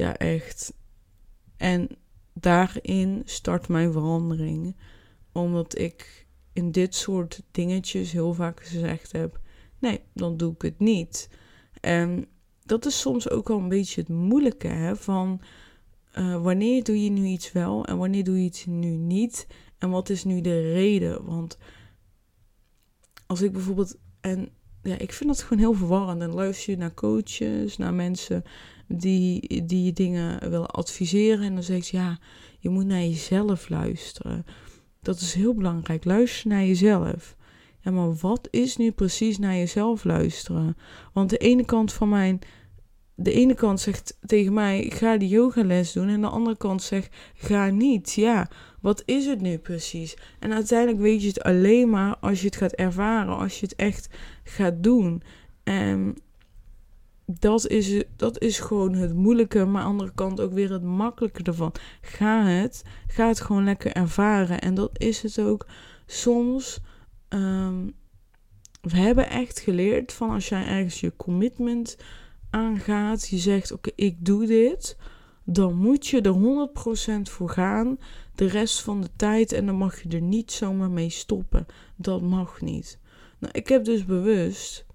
[0.00, 0.72] Ja, echt.
[1.56, 1.88] En
[2.32, 4.76] daarin start mijn verandering.
[5.32, 9.40] Omdat ik in dit soort dingetjes heel vaak gezegd heb:
[9.78, 11.30] nee, dan doe ik het niet.
[11.80, 12.26] En
[12.64, 15.40] dat is soms ook wel een beetje het moeilijke hè, van
[16.18, 19.46] uh, wanneer doe je nu iets wel en wanneer doe je iets nu niet
[19.78, 21.24] en wat is nu de reden?
[21.24, 21.58] Want
[23.26, 24.48] als ik bijvoorbeeld en
[24.82, 26.22] ja, ik vind dat gewoon heel verwarrend.
[26.22, 28.42] En luister je naar coaches, naar mensen
[28.92, 31.44] die, die je dingen willen adviseren.
[31.44, 32.18] En dan zeg je, ja,
[32.58, 34.44] je moet naar jezelf luisteren.
[35.02, 36.04] Dat is heel belangrijk.
[36.04, 37.36] Luister naar jezelf.
[37.80, 40.76] Ja, maar wat is nu precies naar jezelf luisteren?
[41.12, 42.40] Want de ene kant van mijn
[43.22, 46.08] de ene kant zegt tegen mij: ga die yogales doen.
[46.08, 48.12] En de andere kant zegt: ga niet.
[48.12, 50.16] Ja, wat is het nu precies?
[50.38, 53.76] En uiteindelijk weet je het alleen maar als je het gaat ervaren, als je het
[53.76, 54.08] echt
[54.44, 55.22] gaat doen.
[55.62, 56.16] En
[57.38, 60.82] dat is, dat is gewoon het moeilijke, maar aan de andere kant ook weer het
[60.82, 61.72] makkelijke ervan.
[62.00, 64.60] Ga het, ga het gewoon lekker ervaren.
[64.60, 65.66] En dat is het ook
[66.06, 66.80] soms.
[67.28, 67.94] Um,
[68.80, 71.96] we hebben echt geleerd van als jij ergens je commitment
[72.50, 74.96] aangaat, je zegt: Oké, ik doe dit,
[75.44, 76.68] dan moet je er
[77.28, 77.98] 100% voor gaan
[78.34, 81.66] de rest van de tijd en dan mag je er niet zomaar mee stoppen.
[81.96, 82.98] Dat mag niet.
[83.38, 84.86] Nou, ik heb dus bewust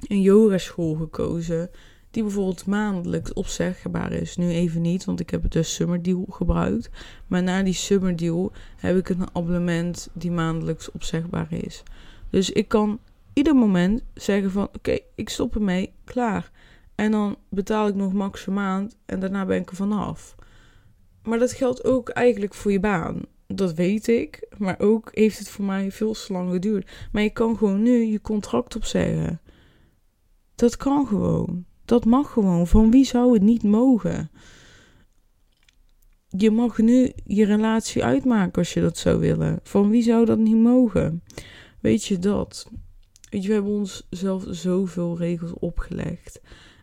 [0.00, 1.70] een yogaschool gekozen
[2.14, 4.36] die bijvoorbeeld maandelijks opzegbaar is.
[4.36, 6.90] Nu even niet, want ik heb het dus Summer Deal gebruikt.
[7.26, 11.82] Maar na die Summer Deal heb ik een abonnement die maandelijks opzegbaar is.
[12.30, 12.98] Dus ik kan
[13.32, 16.50] ieder moment zeggen van oké, ik stop ermee, klaar.
[16.94, 20.34] En dan betaal ik nog max een maand en daarna ben ik er vanaf.
[21.22, 23.22] Maar dat geldt ook eigenlijk voor je baan.
[23.46, 24.48] Dat weet ik.
[24.58, 26.90] Maar ook heeft het voor mij veel te lang geduurd.
[27.12, 29.40] Maar je kan gewoon nu je contract opzeggen.
[30.54, 31.64] Dat kan gewoon.
[31.84, 32.66] Dat mag gewoon.
[32.66, 34.30] Van wie zou het niet mogen?
[36.28, 39.60] Je mag nu je relatie uitmaken als je dat zou willen.
[39.62, 41.22] Van wie zou dat niet mogen?
[41.80, 42.70] Weet je dat?
[43.30, 46.40] Weet je, we hebben ons zelf zoveel regels opgelegd.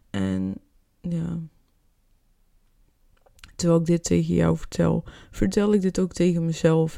[0.09, 0.55] En
[1.01, 1.39] ja.
[3.55, 6.97] Terwijl ik dit tegen jou vertel, vertel ik dit ook tegen mezelf.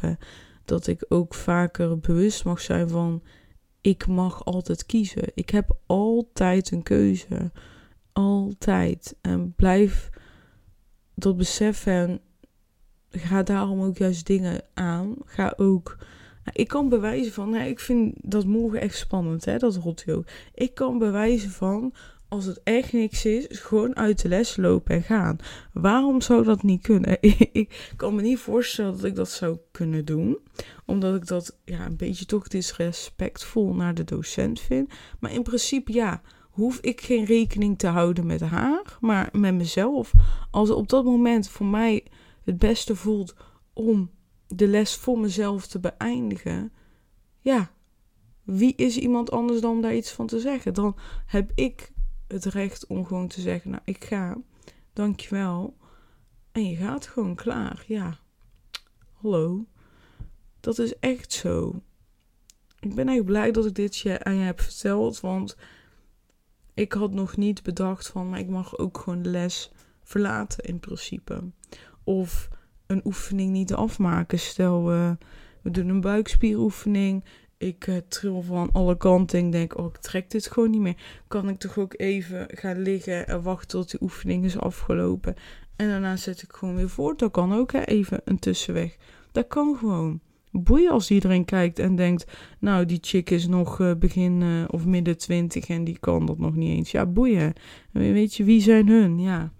[0.65, 3.23] Dat ik ook vaker bewust mag zijn van:
[3.83, 5.31] ik mag altijd kiezen.
[5.33, 7.51] Ik heb altijd een keuze.
[8.13, 9.15] Altijd.
[9.21, 10.09] En blijf
[11.15, 12.21] dat beseffen.
[13.09, 15.15] En ga daarom ook juist dingen aan.
[15.25, 15.97] Ga ook.
[16.43, 20.23] Nou, ik kan bewijzen van, ik vind dat morgen echt spannend, hè, dat rotjo.
[20.53, 21.93] Ik kan bewijzen van,
[22.33, 25.37] als het echt niks is, gewoon uit de les lopen en gaan.
[25.73, 27.17] Waarom zou dat niet kunnen?
[27.61, 30.37] ik kan me niet voorstellen dat ik dat zou kunnen doen.
[30.85, 34.93] Omdat ik dat ja, een beetje toch disrespectvol naar de docent vind.
[35.19, 40.11] Maar in principe ja, hoef ik geen rekening te houden met haar, maar met mezelf.
[40.51, 42.05] Als het op dat moment voor mij
[42.43, 43.35] het beste voelt
[43.73, 44.11] om
[44.47, 46.71] de les voor mezelf te beëindigen,
[47.41, 47.71] ja,
[48.43, 50.73] wie is iemand anders dan om daar iets van te zeggen?
[50.73, 51.92] Dan heb ik
[52.33, 54.37] het recht om gewoon te zeggen, nou, ik ga,
[54.93, 55.77] dankjewel.
[56.51, 58.17] En je gaat gewoon klaar, ja.
[59.11, 59.65] Hallo.
[60.59, 61.81] Dat is echt zo.
[62.79, 65.57] Ik ben echt blij dat ik dit je aan je heb verteld, want
[66.73, 69.71] ik had nog niet bedacht van, maar ik mag ook gewoon les
[70.03, 71.43] verlaten in principe.
[72.03, 72.49] Of
[72.85, 74.39] een oefening niet afmaken.
[74.39, 77.23] Stel, we doen een buikspieroefening.
[77.63, 80.95] Ik uh, tril van alle kanten en denk, oh, ik trek dit gewoon niet meer.
[81.27, 85.35] Kan ik toch ook even gaan liggen en wachten tot die oefening is afgelopen.
[85.75, 87.19] En daarna zet ik gewoon weer voort.
[87.19, 88.97] Dat kan ook, even een tussenweg.
[89.31, 90.19] Dat kan gewoon.
[90.51, 94.85] Boeien als iedereen kijkt en denkt, nou, die chick is nog uh, begin uh, of
[94.85, 96.91] midden twintig en die kan dat nog niet eens.
[96.91, 97.53] Ja, boeien.
[97.91, 99.19] Weet je, wie zijn hun?
[99.19, 99.51] Ja.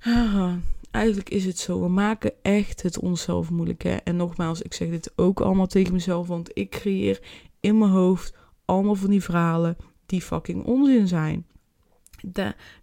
[0.00, 0.52] Ah,
[0.96, 1.80] eigenlijk is het zo.
[1.80, 3.82] We maken echt het onszelf moeilijk.
[3.82, 3.96] Hè?
[3.96, 7.22] En nogmaals, ik zeg dit ook allemaal tegen mezelf, want ik creëer
[7.60, 8.34] in mijn hoofd
[8.64, 9.76] allemaal van die verhalen
[10.06, 11.46] die fucking onzin zijn.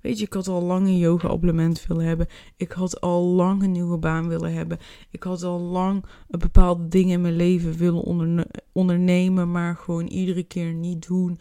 [0.01, 2.27] Weet je, ik had al lang een yoga-abonnement willen hebben.
[2.57, 4.77] Ik had al lang een nieuwe baan willen hebben.
[5.11, 8.35] Ik had al lang bepaalde dingen in mijn leven willen
[8.71, 11.39] ondernemen, maar gewoon iedere keer niet doen.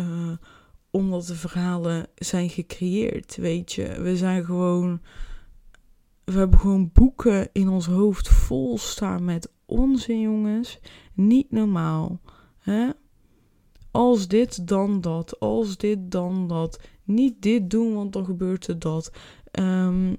[0.00, 0.32] Uh,
[0.90, 4.00] omdat de verhalen zijn gecreëerd, weet je.
[4.00, 5.00] We zijn gewoon
[6.24, 10.78] we hebben gewoon boeken in ons hoofd vol staan met onzin, jongens.
[11.14, 12.20] Niet normaal.
[12.58, 12.88] Hè?
[13.90, 15.40] Als dit, dan dat.
[15.40, 16.80] Als dit, dan dat.
[17.04, 19.12] Niet dit doen, want dan gebeurt er dat.
[19.52, 20.14] Um,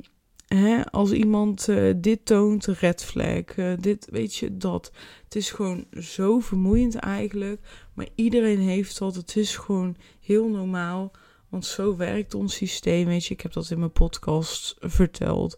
[0.48, 0.92] hè?
[0.92, 3.58] Als iemand uh, dit toont, red flag.
[3.58, 4.92] Uh, dit, weet je, dat.
[5.24, 7.62] Het is gewoon zo vermoeiend eigenlijk.
[7.94, 9.16] Maar iedereen heeft dat.
[9.16, 11.12] Het is gewoon heel normaal.
[11.50, 13.06] Want zo werkt ons systeem.
[13.06, 15.56] Weet je, ik heb dat in mijn podcast verteld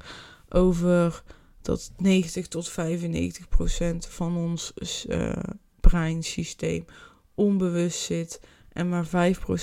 [0.50, 1.24] over
[1.62, 4.74] dat 90 tot 95 procent van ons
[5.08, 5.32] uh,
[5.80, 6.86] breinsysteem
[7.36, 8.42] onbewust zit.
[8.74, 9.10] En maar 5%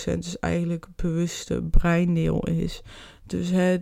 [0.05, 2.83] dus eigenlijk bewuste breindeel is.
[3.27, 3.77] Dus hè,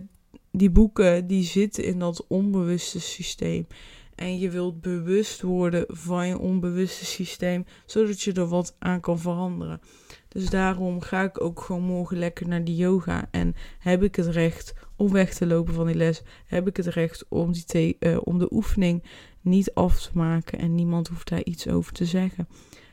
[0.51, 3.67] die boeken die zitten in dat onbewuste systeem.
[4.15, 9.19] En je wilt bewust worden van je onbewuste systeem, zodat je er wat aan kan
[9.19, 9.81] veranderen.
[10.27, 13.27] Dus daarom ga ik ook gewoon morgen lekker naar die yoga.
[13.31, 16.21] En heb ik het recht om weg te lopen van die les?
[16.45, 19.03] Heb ik het recht om, die uh, om de oefening
[19.41, 20.59] niet af te maken?
[20.59, 22.47] En niemand hoeft daar iets over te zeggen.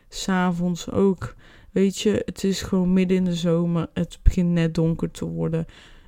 [0.09, 1.35] S'avonds ook.
[1.71, 3.91] Weet je, het is gewoon midden in de zomer.
[3.95, 5.67] Het begint net donker te worden.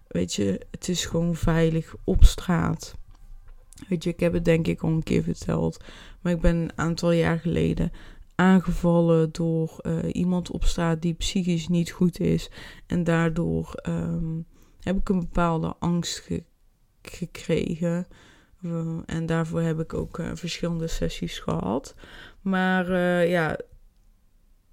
[0.09, 2.95] Weet je, het is gewoon veilig op straat.
[3.89, 5.85] Weet je, ik heb het denk ik al een keer verteld.
[6.21, 7.93] Maar ik ben een aantal jaar geleden
[8.35, 12.51] aangevallen door uh, iemand op straat die psychisch niet goed is.
[12.87, 14.47] En daardoor um,
[14.83, 16.43] heb ik een bepaalde angst ge
[17.03, 18.07] gekregen.
[18.61, 21.95] Uh, en daarvoor heb ik ook uh, verschillende sessies gehad.
[22.41, 23.57] Maar ja,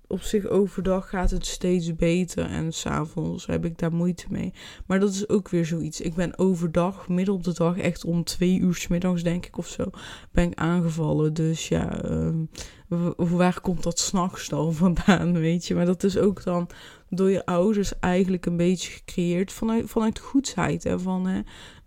[0.10, 4.54] op zich overdag gaat het steeds beter en s'avonds heb ik daar moeite mee.
[4.86, 6.02] Maar dat is ook weer zoiets.
[6.02, 9.58] Ik ben overdag, midden op de dag, echt om twee uur s middags denk ik
[9.58, 9.84] of zo,
[10.32, 11.34] ben ik aangevallen.
[11.34, 15.76] Dus ja, uh, waar komt dat s'nachts dan vandaan, weet je?
[15.76, 16.70] Maar dat is ook dan
[17.10, 20.84] door je ouders eigenlijk een beetje gecreëerd vanuit, vanuit goedheid.
[20.84, 21.00] Hè?
[21.00, 21.42] Van hè,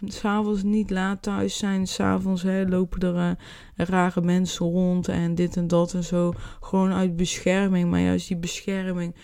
[0.05, 5.67] s'avonds niet laat thuis zijn, s'avonds lopen er uh, rare mensen rond en dit en
[5.69, 6.33] dat en zo.
[6.61, 9.15] Gewoon uit bescherming, maar juist die bescherming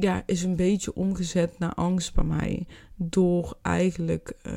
[0.00, 2.66] ja, is een beetje omgezet naar angst bij mij.
[2.94, 4.52] Door eigenlijk uh,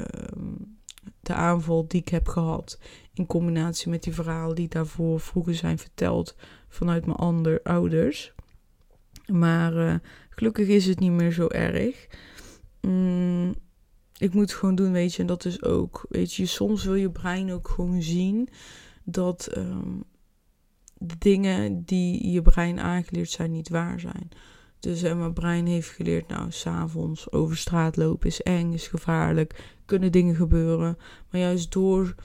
[1.21, 2.79] de aanval die ik heb gehad.
[3.13, 6.35] In combinatie met die verhalen die daarvoor vroeger zijn verteld
[6.67, 8.33] vanuit mijn andere ouders.
[9.25, 9.93] Maar uh,
[10.39, 12.07] gelukkig is het niet meer zo erg.
[12.81, 13.55] Mm,
[14.17, 15.21] ik moet het gewoon doen, weet je.
[15.21, 18.49] En dat is ook, weet je, soms wil je brein ook gewoon zien
[19.03, 20.03] dat um,
[20.97, 24.29] de dingen die je brein aangeleerd zijn niet waar zijn.
[24.79, 29.77] Dus en mijn brein heeft geleerd, nou, s'avonds over straat lopen is eng, is gevaarlijk,
[29.85, 30.97] kunnen dingen gebeuren.
[31.29, 32.15] Maar juist door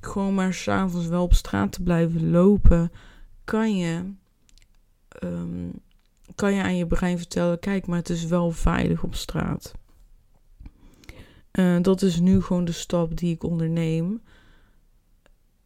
[0.00, 2.92] gewoon maar s'avonds wel op straat te blijven lopen,
[3.44, 4.12] kan je,
[5.24, 5.72] um,
[6.34, 9.74] kan je aan je brein vertellen, kijk, maar het is wel veilig op straat.
[11.52, 14.22] Uh, dat is nu gewoon de stap die ik onderneem.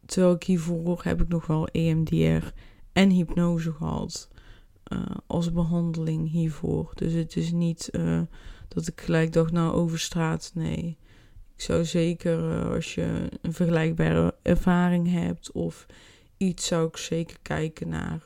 [0.05, 2.51] Terwijl ik hiervoor heb ik nog wel EMDR
[2.93, 4.29] en hypnose gehad.
[4.93, 6.91] Uh, als behandeling hiervoor.
[6.95, 8.21] Dus het is niet uh,
[8.67, 10.51] dat ik gelijk dacht, nou over straat.
[10.53, 10.97] Nee.
[11.55, 15.85] Ik zou zeker, als je een vergelijkbare ervaring hebt of
[16.37, 18.25] iets, zou ik zeker kijken naar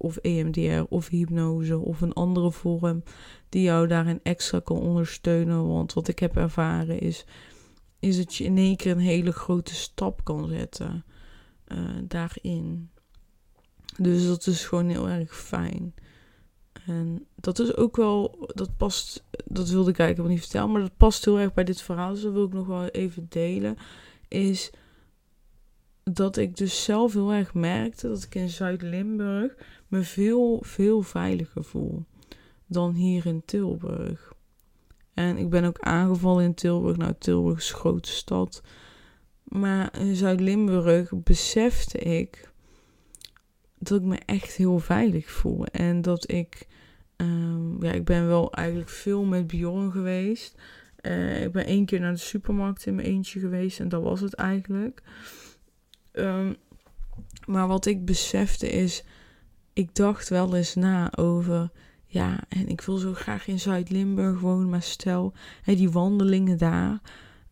[0.00, 3.02] of EMDR of hypnose of een andere vorm
[3.48, 5.68] die jou daarin extra kan ondersteunen.
[5.68, 7.24] Want wat ik heb ervaren is,
[7.98, 11.04] is dat je in één keer een hele grote stap kan zetten.
[12.04, 12.90] daarin.
[13.96, 15.94] Dus dat is gewoon heel erg fijn.
[16.86, 20.96] En dat is ook wel, dat past, dat wilde ik eigenlijk niet vertellen, maar dat
[20.96, 22.12] past heel erg bij dit verhaal.
[22.12, 23.76] Dus dat wil ik nog wel even delen.
[24.28, 24.70] Is
[26.02, 29.56] dat ik dus zelf heel erg merkte dat ik in Zuid-Limburg
[29.90, 32.04] me veel, veel veiliger voel
[32.66, 34.32] dan hier in Tilburg.
[35.14, 36.96] En ik ben ook aangevallen in Tilburg.
[36.96, 38.62] Nou, Tilburg is grote stad.
[39.44, 42.50] Maar in Zuid-Limburg besefte ik
[43.78, 45.66] dat ik me echt heel veilig voel.
[45.66, 46.66] En dat ik,
[47.16, 50.54] um, ja, ik ben wel eigenlijk veel met Bjorn geweest.
[51.02, 54.20] Uh, ik ben één keer naar de supermarkt in mijn eentje geweest en dat was
[54.20, 55.02] het eigenlijk.
[56.12, 56.56] Um,
[57.46, 59.04] maar wat ik besefte is,
[59.72, 61.70] ik dacht wel eens na over,
[62.06, 67.00] ja, en ik wil zo graag in Zuid-Limburg wonen, maar stel, hè, die wandelingen daar,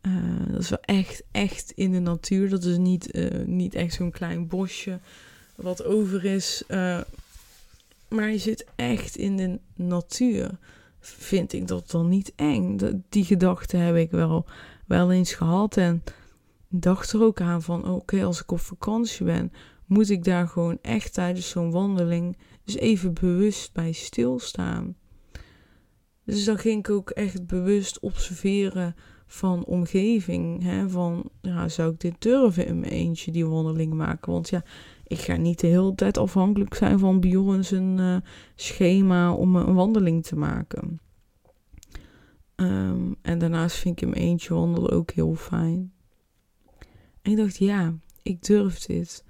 [0.02, 2.48] uh, dat is wel echt, echt in de natuur.
[2.48, 5.00] Dat is niet, uh, niet echt zo'n klein bosje
[5.54, 6.62] wat over is.
[6.68, 7.00] Uh,
[8.08, 10.50] maar je zit echt in de natuur.
[11.00, 12.78] Vind ik dat dan niet eng?
[13.08, 14.46] die gedachte heb ik wel,
[14.86, 15.76] wel eens gehad.
[15.76, 16.02] En
[16.68, 19.52] dacht er ook aan van: oké, als ik op vakantie ben,
[19.88, 24.96] moet ik daar gewoon echt tijdens zo'n wandeling dus even bewust bij stilstaan.
[26.24, 28.94] Dus dan ging ik ook echt bewust observeren
[29.26, 30.62] van omgeving.
[30.62, 30.88] Hè?
[30.88, 34.32] Van, ja, zou ik dit durven in mijn eentje, die wandeling maken?
[34.32, 34.64] Want ja,
[35.06, 38.16] ik ga niet de hele tijd afhankelijk zijn van Bjorn zijn uh,
[38.54, 41.00] schema om een wandeling te maken.
[42.56, 45.92] Um, en daarnaast vind ik mijn eentje wandelen ook heel fijn.
[47.22, 49.24] En ik dacht, ja, ik durf dit.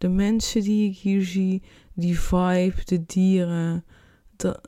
[0.00, 1.62] De mensen die ik hier zie,
[1.94, 3.84] die vibe, de dieren,
[4.36, 4.60] dat,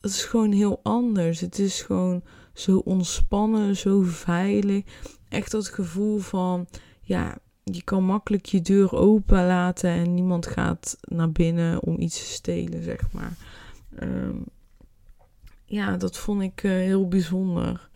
[0.00, 1.40] is gewoon heel anders.
[1.40, 2.22] Het is gewoon
[2.52, 4.84] zo ontspannen, zo veilig.
[5.28, 6.66] Echt dat gevoel van,
[7.00, 12.18] ja, je kan makkelijk je deur open laten en niemand gaat naar binnen om iets
[12.18, 13.32] te stelen, zeg maar.
[14.02, 14.44] Um,
[15.64, 17.88] ja, dat vond ik uh, heel bijzonder.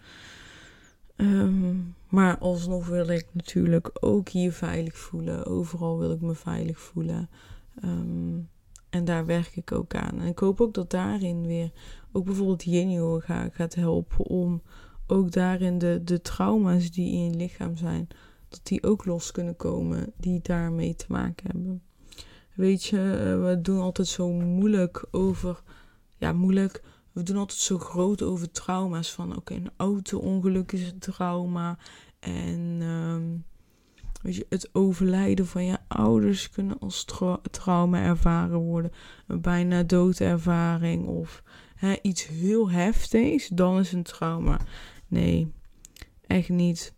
[1.23, 5.47] Um, maar alsnog wil ik natuurlijk ook hier veilig voelen.
[5.47, 7.29] Overal wil ik me veilig voelen.
[7.85, 8.49] Um,
[8.91, 10.21] en daar werk ik ook aan.
[10.21, 11.71] En ik hoop ook dat daarin weer,
[12.13, 13.21] ook bijvoorbeeld Jenio
[13.53, 14.63] gaat helpen om
[15.07, 18.09] ook daarin de, de trauma's die in je lichaam zijn,
[18.49, 21.83] dat die ook los kunnen komen, die daarmee te maken hebben.
[22.55, 25.63] Weet je, eh, we doen altijd zo moeilijk over,
[26.19, 26.83] ja, moeilijk.
[27.13, 29.13] We doen altijd zo groot over trauma's.
[29.13, 31.79] Van oké, een auto-ongeluk is een trauma.
[32.21, 33.45] En um,
[34.23, 37.07] weet je, het overlijden van je ouders kunnen als
[37.51, 38.93] trauma ervaren worden.
[39.27, 41.43] Een bijna doodervaring of
[41.75, 44.61] hè, iets heel heftigs, dan is een trauma.
[45.09, 45.53] Nee,
[46.27, 46.95] echt niet.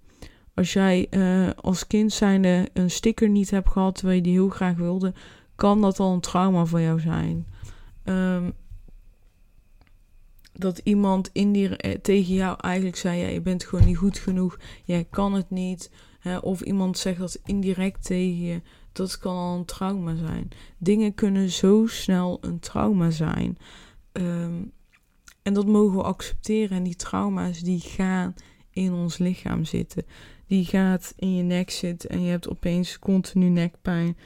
[0.55, 4.49] Als jij uh, als kind zijnde een sticker niet hebt gehad terwijl je die heel
[4.49, 5.15] graag wilde,
[5.55, 7.47] kan dat al een trauma voor jou zijn.
[8.05, 8.53] Um,
[10.55, 14.59] dat iemand in eh, tegen jou eigenlijk zei: ja, je bent gewoon niet goed genoeg,
[14.85, 15.91] jij kan het niet.
[16.19, 20.49] Hè, of iemand zegt dat indirect tegen je, dat kan al een trauma zijn.
[20.79, 23.59] Dingen kunnen zo snel een trauma zijn.
[24.13, 24.73] Um,
[25.45, 26.77] en dat mogen we accepteren.
[26.77, 28.35] En die trauma's die gaan
[28.71, 30.05] in ons lichaam zitten.
[30.47, 34.17] Die gaat in je nek zitten en je hebt opeens continu nekpijn.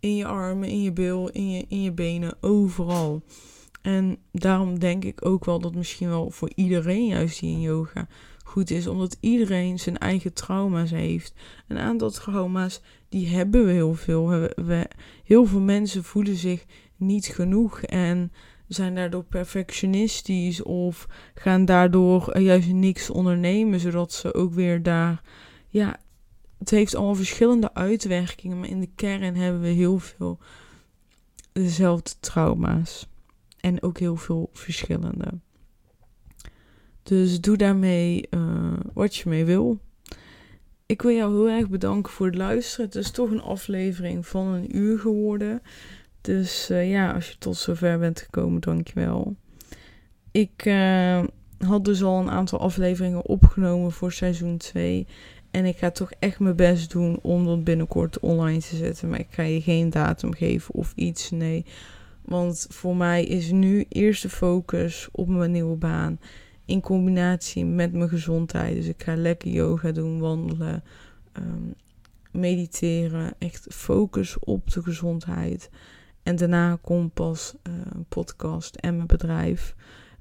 [0.00, 3.22] In je armen, in je bil, in je, in je benen, overal.
[3.84, 8.06] En daarom denk ik ook wel dat misschien wel voor iedereen juist die in yoga
[8.44, 8.86] goed is.
[8.86, 11.34] Omdat iedereen zijn eigen trauma's heeft.
[11.68, 14.28] Een aantal trauma's, die hebben we heel veel.
[14.54, 14.88] We,
[15.24, 16.64] heel veel mensen voelen zich
[16.96, 18.32] niet genoeg en
[18.66, 25.22] zijn daardoor perfectionistisch of gaan daardoor juist niks ondernemen, zodat ze ook weer daar,
[25.68, 25.96] ja,
[26.58, 30.38] het heeft allemaal verschillende uitwerkingen, maar in de kern hebben we heel veel
[31.52, 33.06] dezelfde trauma's
[33.64, 35.40] en ook heel veel verschillende.
[37.02, 39.78] Dus doe daarmee uh, wat je mee wil.
[40.86, 42.86] Ik wil jou heel erg bedanken voor het luisteren.
[42.86, 45.62] Het is toch een aflevering van een uur geworden.
[46.20, 49.36] Dus uh, ja, als je tot zover bent gekomen, dankjewel.
[50.30, 51.24] Ik uh,
[51.58, 55.06] had dus al een aantal afleveringen opgenomen voor seizoen 2.
[55.50, 59.08] En ik ga toch echt mijn best doen om dat binnenkort online te zetten.
[59.08, 61.30] Maar ik ga je geen datum geven of iets.
[61.30, 61.64] Nee.
[62.24, 66.20] Want voor mij is nu eerst de focus op mijn nieuwe baan.
[66.64, 68.74] In combinatie met mijn gezondheid.
[68.74, 70.82] Dus ik ga lekker yoga doen, wandelen,
[71.38, 71.74] um,
[72.30, 73.34] mediteren.
[73.38, 75.70] Echt focus op de gezondheid.
[76.22, 79.74] En daarna komt pas een podcast en mijn bedrijf.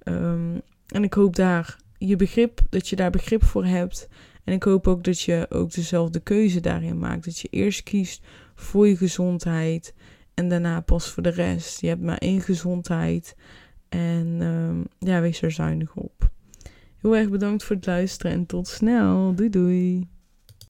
[0.04, 4.10] Um, en ik hoop daar je begrip, dat je daar begrip voor hebt.
[4.44, 7.26] En ik hoop ook dat je ook dezelfde keuze daarin maakt.
[7.26, 8.22] Dat je eerst kiest
[8.56, 9.94] voor je gezondheid
[10.34, 11.82] en daarna pas voor de rest.
[11.82, 13.36] Je hebt maar één gezondheid
[13.90, 16.32] en ehm, ja, wees er zuinig op.
[16.98, 19.36] Heel erg bedankt voor het luisteren en tot snel.
[19.36, 20.08] Doei doei.